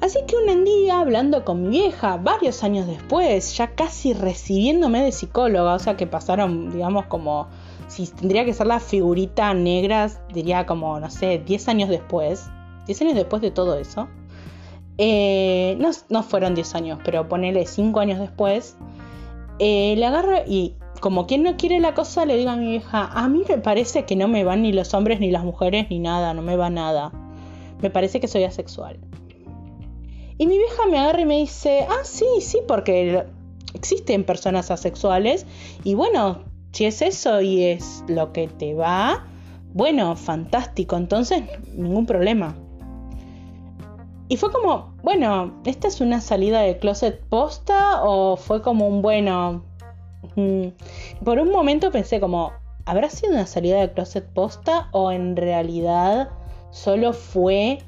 Así 0.00 0.18
que 0.26 0.36
un 0.36 0.64
día, 0.64 1.00
hablando 1.00 1.44
con 1.44 1.62
mi 1.62 1.68
vieja, 1.68 2.18
varios 2.18 2.62
años 2.62 2.86
después, 2.86 3.56
ya 3.56 3.74
casi 3.74 4.12
recibiéndome 4.12 5.02
de 5.02 5.12
psicóloga, 5.12 5.74
o 5.74 5.78
sea 5.78 5.96
que 5.96 6.06
pasaron, 6.06 6.70
digamos, 6.70 7.06
como 7.06 7.48
si 7.88 8.06
tendría 8.06 8.44
que 8.44 8.52
ser 8.52 8.66
la 8.66 8.80
figurita 8.80 9.52
negra, 9.54 10.10
diría 10.32 10.66
como, 10.66 11.00
no 11.00 11.10
sé, 11.10 11.38
10 11.38 11.68
años 11.68 11.88
después, 11.88 12.50
10 12.86 13.00
años 13.00 13.14
después 13.14 13.40
de 13.40 13.50
todo 13.50 13.78
eso, 13.78 14.08
eh, 14.98 15.78
no, 16.08 16.22
fueron 16.22 16.54
10 16.54 16.74
años, 16.74 16.98
pero 17.04 17.28
ponele 17.28 17.66
5 17.66 17.98
años 18.00 18.18
después, 18.18 18.76
eh, 19.58 19.94
le 19.96 20.06
agarro 20.06 20.38
y 20.46 20.74
como 21.00 21.26
quien 21.26 21.42
no 21.42 21.56
quiere 21.56 21.80
la 21.80 21.94
cosa, 21.94 22.24
le 22.24 22.36
digo 22.36 22.50
a 22.50 22.56
mi 22.56 22.70
vieja, 22.70 23.10
a 23.12 23.28
mí 23.28 23.42
me 23.48 23.58
parece 23.58 24.04
que 24.04 24.16
no 24.16 24.28
me 24.28 24.44
van 24.44 24.62
ni 24.62 24.72
los 24.72 24.94
hombres 24.94 25.20
ni 25.20 25.30
las 25.30 25.44
mujeres 25.44 25.86
ni 25.90 25.98
nada, 25.98 26.32
no 26.32 26.42
me 26.42 26.56
va 26.56 26.70
nada. 26.70 27.12
Me 27.82 27.90
parece 27.90 28.20
que 28.20 28.28
soy 28.28 28.44
asexual. 28.44 28.98
Y 30.38 30.46
mi 30.46 30.56
vieja 30.56 30.86
me 30.90 30.98
agarra 30.98 31.20
y 31.20 31.26
me 31.26 31.38
dice, 31.38 31.86
ah, 31.90 32.04
sí, 32.04 32.24
sí, 32.40 32.58
porque 32.66 33.24
existen 33.74 34.24
personas 34.24 34.70
asexuales 34.70 35.46
y 35.82 35.94
bueno, 35.94 36.44
si 36.72 36.86
es 36.86 37.02
eso 37.02 37.40
y 37.40 37.64
es 37.64 38.02
lo 38.08 38.32
que 38.32 38.48
te 38.48 38.74
va, 38.74 39.26
bueno, 39.74 40.16
fantástico, 40.16 40.96
entonces 40.96 41.42
ningún 41.74 42.06
problema. 42.06 42.56
Y 44.34 44.36
fue 44.36 44.50
como, 44.50 44.96
bueno, 45.04 45.62
¿esta 45.64 45.86
es 45.86 46.00
una 46.00 46.20
salida 46.20 46.60
de 46.60 46.78
closet 46.78 47.20
posta 47.28 48.02
o 48.02 48.36
fue 48.36 48.62
como 48.62 48.88
un 48.88 49.00
bueno? 49.00 49.64
Por 51.24 51.38
un 51.38 51.52
momento 51.52 51.92
pensé 51.92 52.18
como, 52.18 52.50
¿habrá 52.84 53.10
sido 53.10 53.34
una 53.34 53.46
salida 53.46 53.78
de 53.78 53.92
closet 53.92 54.26
posta 54.26 54.88
o 54.90 55.12
en 55.12 55.36
realidad 55.36 56.30
solo 56.72 57.12
fue 57.12 57.78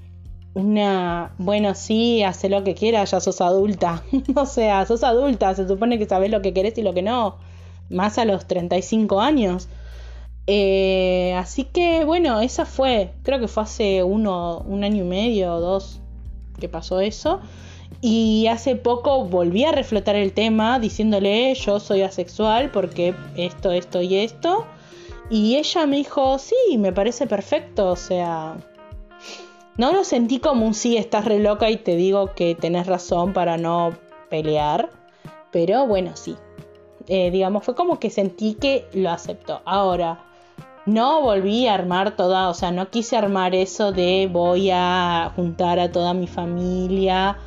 una, 0.54 1.34
bueno, 1.38 1.74
sí, 1.74 2.22
hace 2.22 2.48
lo 2.48 2.62
que 2.62 2.76
quieras, 2.76 3.10
ya 3.10 3.18
sos 3.18 3.40
adulta. 3.40 4.04
o 4.36 4.46
sea, 4.46 4.86
sos 4.86 5.02
adulta, 5.02 5.52
se 5.56 5.66
supone 5.66 5.98
que 5.98 6.06
sabes 6.06 6.30
lo 6.30 6.42
que 6.42 6.54
querés 6.54 6.78
y 6.78 6.82
lo 6.82 6.94
que 6.94 7.02
no, 7.02 7.38
más 7.90 8.18
a 8.18 8.24
los 8.24 8.46
35 8.46 9.20
años. 9.20 9.68
Eh, 10.46 11.34
así 11.36 11.64
que 11.64 12.04
bueno, 12.04 12.40
esa 12.40 12.66
fue, 12.66 13.14
creo 13.24 13.40
que 13.40 13.48
fue 13.48 13.64
hace 13.64 14.04
uno, 14.04 14.60
un 14.60 14.84
año 14.84 15.02
y 15.02 15.08
medio 15.08 15.54
o 15.54 15.60
dos, 15.60 16.02
que 16.58 16.68
pasó 16.68 17.00
eso. 17.00 17.40
Y 18.00 18.46
hace 18.48 18.76
poco 18.76 19.24
volví 19.24 19.64
a 19.64 19.72
reflotar 19.72 20.16
el 20.16 20.32
tema 20.32 20.78
diciéndole 20.78 21.54
yo 21.54 21.80
soy 21.80 22.02
asexual 22.02 22.70
porque 22.70 23.14
esto, 23.36 23.70
esto 23.70 24.02
y 24.02 24.16
esto. 24.16 24.66
Y 25.30 25.56
ella 25.56 25.86
me 25.86 25.96
dijo, 25.96 26.38
sí, 26.38 26.78
me 26.78 26.92
parece 26.92 27.26
perfecto. 27.26 27.90
O 27.90 27.96
sea, 27.96 28.56
no 29.76 29.92
lo 29.92 30.04
sentí 30.04 30.38
como 30.38 30.66
un 30.66 30.74
sí, 30.74 30.96
estás 30.96 31.24
re 31.24 31.38
loca 31.38 31.70
y 31.70 31.76
te 31.76 31.96
digo 31.96 32.34
que 32.34 32.54
tenés 32.54 32.86
razón 32.86 33.32
para 33.32 33.56
no 33.56 33.92
pelear. 34.30 34.90
Pero 35.50 35.86
bueno, 35.86 36.16
sí. 36.16 36.36
Eh, 37.08 37.30
digamos, 37.30 37.64
fue 37.64 37.74
como 37.74 37.98
que 37.98 38.10
sentí 38.10 38.54
que 38.54 38.86
lo 38.92 39.10
aceptó. 39.10 39.62
Ahora, 39.64 40.24
no 40.86 41.20
volví 41.20 41.66
a 41.66 41.74
armar 41.74 42.16
toda, 42.16 42.48
o 42.48 42.54
sea, 42.54 42.70
no 42.70 42.90
quise 42.90 43.16
armar 43.16 43.54
eso 43.54 43.92
de 43.92 44.28
voy 44.32 44.70
a 44.72 45.32
juntar 45.34 45.80
a 45.80 45.90
toda 45.90 46.14
mi 46.14 46.28
familia 46.28 47.38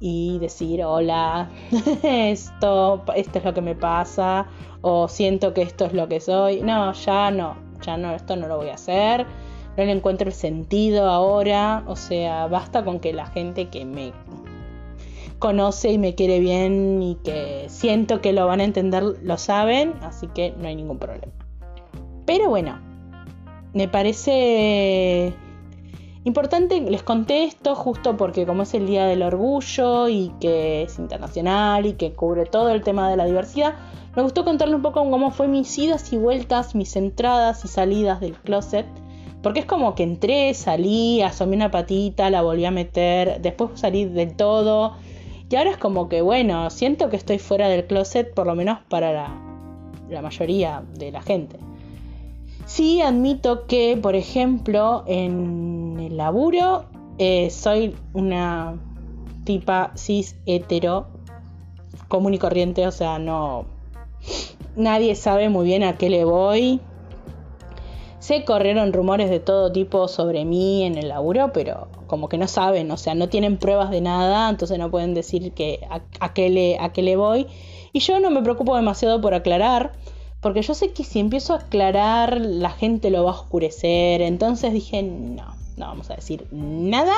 y 0.00 0.38
decir, 0.38 0.82
hola, 0.82 1.50
esto, 2.02 3.02
esto 3.14 3.38
es 3.38 3.44
lo 3.44 3.52
que 3.52 3.60
me 3.60 3.74
pasa, 3.74 4.46
o 4.80 5.08
siento 5.08 5.52
que 5.52 5.62
esto 5.62 5.84
es 5.84 5.92
lo 5.92 6.08
que 6.08 6.20
soy. 6.20 6.62
No, 6.62 6.92
ya 6.92 7.30
no, 7.30 7.56
ya 7.82 7.96
no, 7.96 8.14
esto 8.14 8.36
no 8.36 8.48
lo 8.48 8.56
voy 8.56 8.70
a 8.70 8.74
hacer. 8.74 9.26
No 9.76 9.84
le 9.84 9.92
encuentro 9.92 10.26
el 10.26 10.34
sentido 10.34 11.08
ahora. 11.08 11.84
O 11.86 11.96
sea, 11.96 12.46
basta 12.46 12.84
con 12.84 13.00
que 13.00 13.12
la 13.12 13.26
gente 13.26 13.68
que 13.68 13.84
me 13.84 14.12
conoce 15.38 15.92
y 15.92 15.98
me 15.98 16.14
quiere 16.14 16.40
bien 16.40 17.02
y 17.02 17.16
que 17.16 17.66
siento 17.68 18.20
que 18.20 18.32
lo 18.32 18.46
van 18.46 18.60
a 18.60 18.64
entender 18.64 19.04
lo 19.22 19.38
saben, 19.38 19.94
así 20.02 20.26
que 20.28 20.52
no 20.58 20.66
hay 20.68 20.74
ningún 20.74 20.98
problema. 20.98 21.32
Pero 22.28 22.50
bueno, 22.50 22.78
me 23.72 23.88
parece 23.88 25.32
importante, 26.24 26.78
les 26.82 27.02
conté 27.02 27.44
esto 27.44 27.74
justo 27.74 28.18
porque 28.18 28.44
como 28.44 28.64
es 28.64 28.74
el 28.74 28.86
Día 28.86 29.06
del 29.06 29.22
Orgullo 29.22 30.10
y 30.10 30.30
que 30.38 30.82
es 30.82 30.98
internacional 30.98 31.86
y 31.86 31.94
que 31.94 32.12
cubre 32.12 32.44
todo 32.44 32.68
el 32.68 32.82
tema 32.82 33.08
de 33.08 33.16
la 33.16 33.24
diversidad, 33.24 33.76
me 34.14 34.20
gustó 34.20 34.44
contarle 34.44 34.74
un 34.74 34.82
poco 34.82 35.08
cómo 35.08 35.30
fue 35.30 35.48
mis 35.48 35.78
idas 35.78 36.12
y 36.12 36.18
vueltas, 36.18 36.74
mis 36.74 36.96
entradas 36.96 37.64
y 37.64 37.68
salidas 37.68 38.20
del 38.20 38.34
closet. 38.34 38.84
Porque 39.42 39.60
es 39.60 39.66
como 39.66 39.94
que 39.94 40.02
entré, 40.02 40.52
salí, 40.52 41.22
asomé 41.22 41.56
una 41.56 41.70
patita, 41.70 42.28
la 42.28 42.42
volví 42.42 42.66
a 42.66 42.70
meter, 42.70 43.40
después 43.40 43.70
salí 43.80 44.04
del 44.04 44.36
todo. 44.36 44.98
Y 45.48 45.56
ahora 45.56 45.70
es 45.70 45.78
como 45.78 46.10
que, 46.10 46.20
bueno, 46.20 46.68
siento 46.68 47.08
que 47.08 47.16
estoy 47.16 47.38
fuera 47.38 47.70
del 47.70 47.86
closet, 47.86 48.34
por 48.34 48.46
lo 48.46 48.54
menos 48.54 48.80
para 48.90 49.32
la 50.10 50.20
mayoría 50.20 50.82
de 50.92 51.10
la 51.10 51.22
gente. 51.22 51.67
Sí 52.68 53.00
admito 53.00 53.66
que, 53.66 53.96
por 53.96 54.14
ejemplo, 54.14 55.02
en 55.06 55.96
el 55.98 56.18
laburo 56.18 56.84
eh, 57.16 57.48
soy 57.48 57.96
una 58.12 58.78
tipa 59.44 59.92
cis 59.96 60.36
hetero 60.44 61.06
común 62.08 62.34
y 62.34 62.38
corriente, 62.38 62.86
o 62.86 62.92
sea, 62.92 63.18
no... 63.18 63.64
Nadie 64.76 65.14
sabe 65.14 65.48
muy 65.48 65.64
bien 65.64 65.82
a 65.82 65.96
qué 65.96 66.10
le 66.10 66.26
voy. 66.26 66.82
Se 68.18 68.44
corrieron 68.44 68.92
rumores 68.92 69.30
de 69.30 69.40
todo 69.40 69.72
tipo 69.72 70.06
sobre 70.06 70.44
mí 70.44 70.84
en 70.84 70.98
el 70.98 71.08
laburo, 71.08 71.54
pero 71.54 71.88
como 72.06 72.28
que 72.28 72.36
no 72.36 72.48
saben, 72.48 72.90
o 72.90 72.98
sea, 72.98 73.14
no 73.14 73.30
tienen 73.30 73.56
pruebas 73.56 73.90
de 73.90 74.02
nada, 74.02 74.50
entonces 74.50 74.78
no 74.78 74.90
pueden 74.90 75.14
decir 75.14 75.52
que 75.52 75.80
a, 76.20 76.34
qué, 76.34 76.50
le, 76.50 76.78
a 76.78 76.92
qué 76.92 77.00
le 77.00 77.16
voy. 77.16 77.46
Y 77.94 78.00
yo 78.00 78.20
no 78.20 78.30
me 78.30 78.42
preocupo 78.42 78.76
demasiado 78.76 79.22
por 79.22 79.32
aclarar 79.32 79.92
porque 80.40 80.62
yo 80.62 80.74
sé 80.74 80.92
que 80.92 81.04
si 81.04 81.18
empiezo 81.18 81.54
a 81.54 81.58
aclarar, 81.58 82.40
la 82.40 82.70
gente 82.70 83.10
lo 83.10 83.24
va 83.24 83.32
a 83.32 83.34
oscurecer. 83.34 84.22
Entonces 84.22 84.72
dije, 84.72 85.02
no, 85.02 85.56
no 85.76 85.86
vamos 85.86 86.10
a 86.10 86.16
decir 86.16 86.46
nada. 86.52 87.14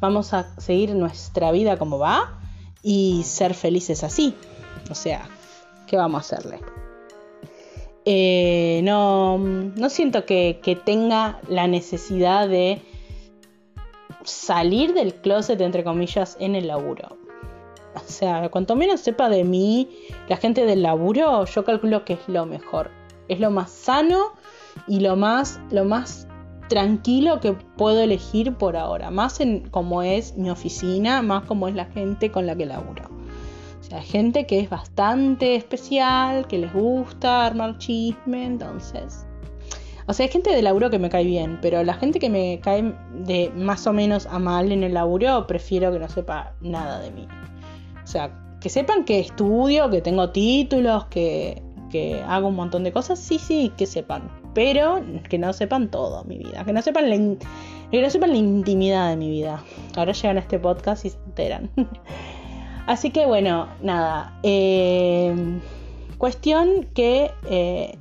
Vamos 0.00 0.32
a 0.34 0.60
seguir 0.60 0.94
nuestra 0.94 1.50
vida 1.50 1.78
como 1.78 1.98
va 1.98 2.38
y 2.82 3.22
ser 3.24 3.54
felices 3.54 4.04
así. 4.04 4.34
O 4.90 4.94
sea, 4.94 5.28
¿qué 5.86 5.96
vamos 5.96 6.18
a 6.18 6.36
hacerle? 6.36 6.60
Eh, 8.04 8.82
no, 8.84 9.38
no 9.38 9.88
siento 9.88 10.26
que, 10.26 10.60
que 10.62 10.76
tenga 10.76 11.40
la 11.48 11.66
necesidad 11.66 12.48
de 12.48 12.82
salir 14.24 14.94
del 14.94 15.14
closet, 15.14 15.60
entre 15.60 15.82
comillas, 15.82 16.36
en 16.38 16.54
el 16.54 16.68
laburo. 16.68 17.23
O 18.06 18.10
sea, 18.10 18.48
cuanto 18.50 18.76
menos 18.76 19.00
sepa 19.00 19.28
de 19.28 19.44
mí 19.44 19.88
la 20.28 20.36
gente 20.36 20.66
del 20.66 20.82
laburo, 20.82 21.44
yo 21.44 21.64
calculo 21.64 22.04
que 22.04 22.14
es 22.14 22.28
lo 22.28 22.46
mejor. 22.46 22.90
Es 23.28 23.40
lo 23.40 23.50
más 23.50 23.70
sano 23.70 24.32
y 24.86 25.00
lo 25.00 25.16
más, 25.16 25.60
lo 25.70 25.84
más 25.84 26.28
tranquilo 26.68 27.40
que 27.40 27.52
puedo 27.52 28.00
elegir 28.00 28.54
por 28.54 28.76
ahora. 28.76 29.10
Más 29.10 29.40
en 29.40 29.68
como 29.70 30.02
es 30.02 30.36
mi 30.36 30.50
oficina, 30.50 31.22
más 31.22 31.44
como 31.44 31.68
es 31.68 31.74
la 31.74 31.86
gente 31.86 32.30
con 32.30 32.46
la 32.46 32.56
que 32.56 32.66
laburo. 32.66 33.04
O 33.80 33.82
sea, 33.82 34.00
gente 34.00 34.46
que 34.46 34.60
es 34.60 34.70
bastante 34.70 35.56
especial, 35.56 36.46
que 36.46 36.58
les 36.58 36.72
gusta 36.72 37.44
armar 37.44 37.78
chisme, 37.78 38.44
entonces. 38.44 39.26
O 40.06 40.12
sea, 40.12 40.26
hay 40.26 40.32
gente 40.32 40.50
de 40.50 40.62
laburo 40.62 40.90
que 40.90 40.98
me 40.98 41.08
cae 41.08 41.24
bien, 41.24 41.58
pero 41.62 41.82
la 41.82 41.94
gente 41.94 42.18
que 42.18 42.28
me 42.28 42.60
cae 42.62 42.94
de 43.12 43.50
más 43.54 43.86
o 43.86 43.92
menos 43.92 44.26
a 44.26 44.38
mal 44.38 44.70
en 44.70 44.82
el 44.82 44.94
laburo, 44.94 45.46
prefiero 45.46 45.92
que 45.92 45.98
no 45.98 46.08
sepa 46.08 46.54
nada 46.60 46.98
de 47.00 47.10
mí. 47.10 47.26
O 48.04 48.06
sea, 48.06 48.30
que 48.60 48.68
sepan 48.68 49.04
que 49.04 49.20
estudio, 49.20 49.90
que 49.90 50.00
tengo 50.00 50.30
títulos, 50.30 51.06
que, 51.06 51.62
hago 52.26 52.48
un 52.48 52.56
montón 52.56 52.82
de 52.82 52.92
cosas, 52.92 53.18
sí, 53.18 53.38
sí, 53.38 53.72
que 53.76 53.86
sepan. 53.86 54.30
Pero 54.54 55.02
que 55.28 55.38
no 55.38 55.52
sepan 55.52 55.90
todo 55.90 56.24
mi 56.24 56.38
vida, 56.38 56.64
que 56.64 56.72
no 56.72 56.82
sepan 56.82 57.10
la, 57.10 57.16
que 57.90 58.02
no 58.02 58.10
sepan 58.10 58.30
la 58.30 58.36
intimidad 58.36 59.10
de 59.10 59.16
mi 59.16 59.30
vida. 59.30 59.62
Ahora 59.96 60.12
llegan 60.12 60.36
a 60.36 60.40
este 60.40 60.58
podcast 60.58 61.04
y 61.04 61.10
se 61.10 61.18
enteran. 61.26 61.70
Así 62.86 63.10
que 63.10 63.26
bueno, 63.26 63.68
nada. 63.82 64.38
Eh, 64.42 65.34
cuestión 66.18 66.88
que 66.94 67.30
eh, 67.48 67.98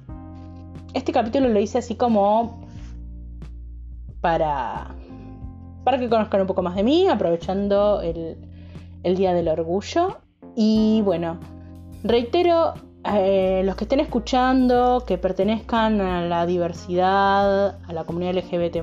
este 0.94 1.12
capítulo 1.12 1.50
lo 1.50 1.60
hice 1.60 1.78
así 1.78 1.96
como 1.96 2.62
para, 4.22 4.96
para 5.84 6.00
que 6.00 6.10
conozcan 6.10 6.42
un 6.42 6.48
poco 6.48 6.62
más 6.62 6.76
de 6.76 6.84
mí, 6.84 7.08
aprovechando 7.08 8.02
el, 8.02 8.38
el 9.04 9.16
Día 9.16 9.34
del 9.34 9.48
Orgullo. 9.48 10.18
Y 10.56 11.02
bueno, 11.04 11.40
reitero, 12.04 12.74
eh, 13.06 13.62
los 13.66 13.76
que 13.76 13.84
estén 13.86 14.00
escuchando, 14.00 15.04
que 15.06 15.18
pertenezcan 15.18 16.02
a 16.02 16.22
la 16.26 16.46
diversidad, 16.46 17.80
a 17.86 17.94
la 17.94 18.04
comunidad 18.06 18.36
LGBT 18.36 18.78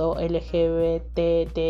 o 0.00 0.16
LGBTIQAP 0.20 1.64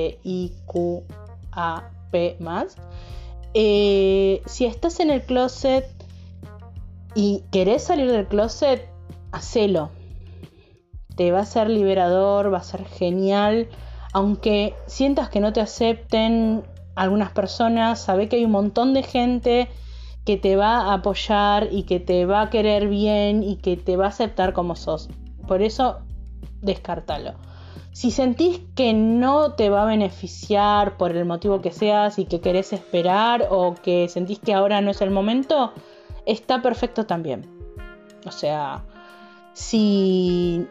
eh, 3.56 4.42
si 4.46 4.66
estás 4.66 5.00
en 5.00 5.10
el 5.10 5.22
closet 5.22 5.86
y 7.14 7.44
querés 7.52 7.84
salir 7.84 8.10
del 8.10 8.26
closet, 8.26 8.88
hacelo. 9.32 9.90
Te 11.16 11.30
va 11.30 11.40
a 11.40 11.46
ser 11.46 11.70
liberador, 11.70 12.52
va 12.52 12.58
a 12.58 12.64
ser 12.64 12.84
genial. 12.84 13.68
Aunque 14.12 14.74
sientas 14.86 15.28
que 15.28 15.40
no 15.40 15.52
te 15.52 15.60
acepten 15.60 16.64
algunas 16.94 17.30
personas, 17.30 18.00
sabe 18.00 18.28
que 18.28 18.36
hay 18.36 18.44
un 18.44 18.52
montón 18.52 18.94
de 18.94 19.02
gente 19.02 19.68
que 20.24 20.36
te 20.36 20.56
va 20.56 20.90
a 20.90 20.94
apoyar 20.94 21.68
y 21.70 21.82
que 21.82 22.00
te 22.00 22.24
va 22.24 22.42
a 22.42 22.50
querer 22.50 22.88
bien 22.88 23.42
y 23.42 23.56
que 23.56 23.76
te 23.76 23.96
va 23.96 24.06
a 24.06 24.08
aceptar 24.08 24.52
como 24.52 24.74
sos. 24.76 25.08
Por 25.46 25.62
eso, 25.62 25.98
descartalo. 26.62 27.34
Si 27.92 28.10
sentís 28.10 28.60
que 28.74 28.92
no 28.92 29.52
te 29.52 29.70
va 29.70 29.82
a 29.82 29.86
beneficiar 29.86 30.96
por 30.96 31.14
el 31.14 31.24
motivo 31.26 31.60
que 31.60 31.70
seas 31.70 32.18
y 32.18 32.24
que 32.24 32.40
querés 32.40 32.72
esperar 32.72 33.46
o 33.50 33.74
que 33.74 34.08
sentís 34.08 34.40
que 34.40 34.52
ahora 34.52 34.80
no 34.80 34.90
es 34.90 35.00
el 35.00 35.10
momento, 35.10 35.72
está 36.26 36.60
perfecto 36.60 37.06
también. 37.06 37.46
O 38.26 38.32
sea, 38.32 38.82
si 39.52 40.66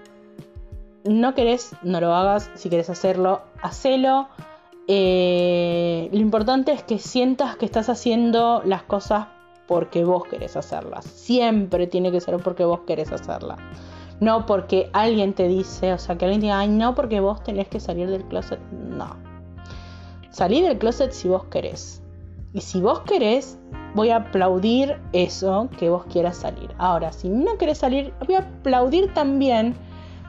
no 1.06 1.34
querés, 1.34 1.76
no 1.82 2.02
lo 2.02 2.14
hagas. 2.14 2.52
Si 2.56 2.70
querés 2.70 2.90
hacerlo, 2.90 3.42
hacelo. 3.62 4.28
Eh, 4.88 6.10
lo 6.12 6.20
importante 6.20 6.74
es 6.74 6.84
que 6.84 7.00
sientas 7.00 7.56
que 7.56 7.66
estás 7.66 7.90
haciendo 7.90 8.62
las 8.66 8.84
cosas 8.84 9.28
porque 9.68 10.04
vos 10.04 10.26
querés 10.26 10.58
hacerlas. 10.58 11.06
Siempre 11.06 11.88
tiene 11.88 12.12
que 12.12 12.20
ser 12.20 12.38
porque 12.38 12.66
vos 12.66 12.82
querés 12.82 13.12
hacerlas. 13.12 13.60
No 14.20 14.46
porque 14.46 14.90
alguien 14.94 15.34
te 15.34 15.48
dice, 15.48 15.94
o 15.94 15.98
sea, 15.98 16.18
que 16.18 16.26
alguien 16.26 16.42
diga, 16.42 16.60
ay, 16.60 16.70
no, 16.70 16.96
porque 16.96 17.20
vos 17.20 17.44
tenés 17.44 17.68
que 17.68 17.80
salir 17.80 18.10
del 18.10 18.24
closet. 18.26 18.60
No. 18.72 19.16
Salí 20.30 20.62
del 20.62 20.78
closet 20.78 21.12
si 21.12 21.28
vos 21.28 21.46
querés. 21.46 22.02
Y 22.54 22.62
si 22.62 22.82
vos 22.82 23.02
querés, 23.02 23.58
voy 23.96 24.10
a 24.10 24.18
aplaudir 24.18 25.00
eso 25.12 25.70
que 25.78 25.90
vos 25.90 26.06
quieras 26.06 26.38
salir. 26.38 26.70
Ahora, 26.78 27.12
si 27.12 27.30
no 27.30 27.58
querés 27.58 27.80
salir, 27.80 28.14
voy 28.26 28.36
a 28.36 28.40
aplaudir 28.40 29.14
también 29.14 29.76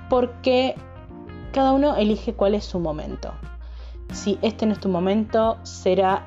porque 0.09 0.75
cada 1.53 1.73
uno 1.73 1.97
elige 1.97 2.35
cuál 2.35 2.55
es 2.55 2.65
su 2.65 2.79
momento. 2.79 3.33
Si 4.15 4.39
este 4.43 4.65
no 4.65 4.73
es 4.73 4.81
tu 4.81 4.89
momento, 4.89 5.59
será 5.65 6.25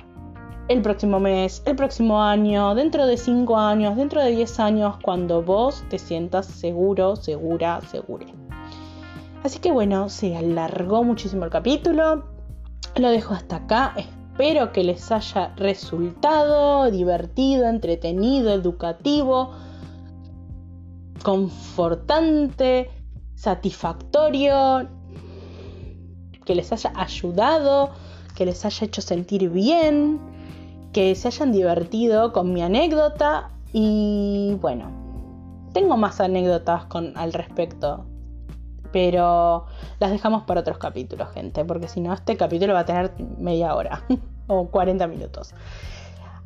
el 0.67 0.81
próximo 0.81 1.21
mes, 1.21 1.63
el 1.65 1.77
próximo 1.77 2.21
año, 2.21 2.75
dentro 2.75 3.07
de 3.07 3.15
5 3.15 3.57
años, 3.57 3.95
dentro 3.95 4.21
de 4.21 4.31
10 4.31 4.59
años, 4.59 4.95
cuando 5.01 5.41
vos 5.41 5.83
te 5.89 5.97
sientas 5.97 6.45
seguro, 6.45 7.15
segura, 7.15 7.79
segure. 7.89 8.27
Así 9.43 9.59
que 9.59 9.71
bueno, 9.71 10.09
se 10.09 10.35
alargó 10.35 11.03
muchísimo 11.05 11.45
el 11.45 11.49
capítulo. 11.49 12.25
Lo 12.97 13.09
dejo 13.09 13.33
hasta 13.33 13.55
acá. 13.55 13.95
Espero 13.95 14.73
que 14.73 14.83
les 14.83 15.09
haya 15.09 15.53
resultado 15.55 16.91
divertido, 16.91 17.67
entretenido, 17.69 18.51
educativo, 18.51 19.51
confortante, 21.23 22.89
satisfactorio, 23.35 24.89
que 26.47 26.55
les 26.55 26.71
haya 26.71 26.91
ayudado, 26.95 27.91
que 28.35 28.45
les 28.45 28.65
haya 28.65 28.87
hecho 28.87 29.03
sentir 29.03 29.49
bien 29.51 30.19
que 30.97 31.13
se 31.13 31.27
hayan 31.27 31.51
divertido 31.51 32.33
con 32.33 32.53
mi 32.53 32.63
anécdota 32.63 33.51
y 33.71 34.57
bueno, 34.61 34.89
tengo 35.71 35.95
más 35.95 36.19
anécdotas 36.19 36.85
con, 36.85 37.15
al 37.15 37.33
respecto, 37.33 38.05
pero 38.91 39.67
las 39.99 40.09
dejamos 40.09 40.41
para 40.43 40.61
otros 40.61 40.79
capítulos, 40.79 41.29
gente, 41.35 41.63
porque 41.65 41.87
si 41.87 42.01
no, 42.01 42.13
este 42.13 42.35
capítulo 42.35 42.73
va 42.73 42.79
a 42.79 42.85
tener 42.85 43.13
media 43.37 43.75
hora 43.75 44.03
o 44.47 44.69
40 44.69 45.05
minutos. 45.05 45.53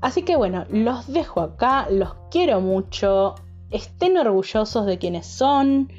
Así 0.01 0.23
que 0.23 0.35
bueno, 0.35 0.65
los 0.69 1.07
dejo 1.07 1.39
acá, 1.39 1.87
los 1.89 2.15
quiero 2.29 2.59
mucho, 2.59 3.35
estén 3.69 4.17
orgullosos 4.17 4.85
de 4.85 4.97
quienes 4.97 5.27
son, 5.27 5.89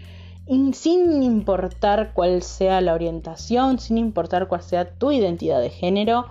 sin 0.73 1.23
importar 1.23 2.13
cuál 2.15 2.43
sea 2.43 2.81
la 2.81 2.95
orientación, 2.95 3.79
sin 3.79 3.99
importar 3.99 4.49
cuál 4.49 4.63
sea 4.63 4.95
tu 4.99 5.13
identidad 5.13 5.61
de 5.61 5.71
género 5.71 6.27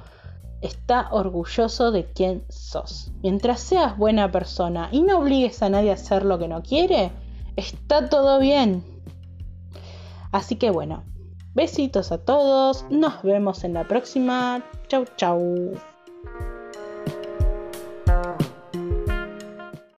está 0.61 1.07
orgulloso 1.11 1.91
de 1.91 2.05
quién 2.05 2.43
sos. 2.49 3.11
Mientras 3.23 3.59
seas 3.59 3.97
buena 3.97 4.31
persona 4.31 4.89
y 4.91 5.01
no 5.01 5.19
obligues 5.19 5.61
a 5.63 5.69
nadie 5.69 5.91
a 5.91 5.95
hacer 5.95 6.23
lo 6.23 6.37
que 6.39 6.47
no 6.47 6.61
quiere, 6.61 7.11
está 7.55 8.09
todo 8.09 8.39
bien. 8.39 8.83
Así 10.31 10.55
que 10.55 10.69
bueno, 10.69 11.03
besitos 11.53 12.11
a 12.11 12.19
todos, 12.19 12.85
nos 12.89 13.21
vemos 13.23 13.63
en 13.63 13.73
la 13.73 13.87
próxima. 13.87 14.63
Chau 14.87 15.05
chau. 15.17 15.73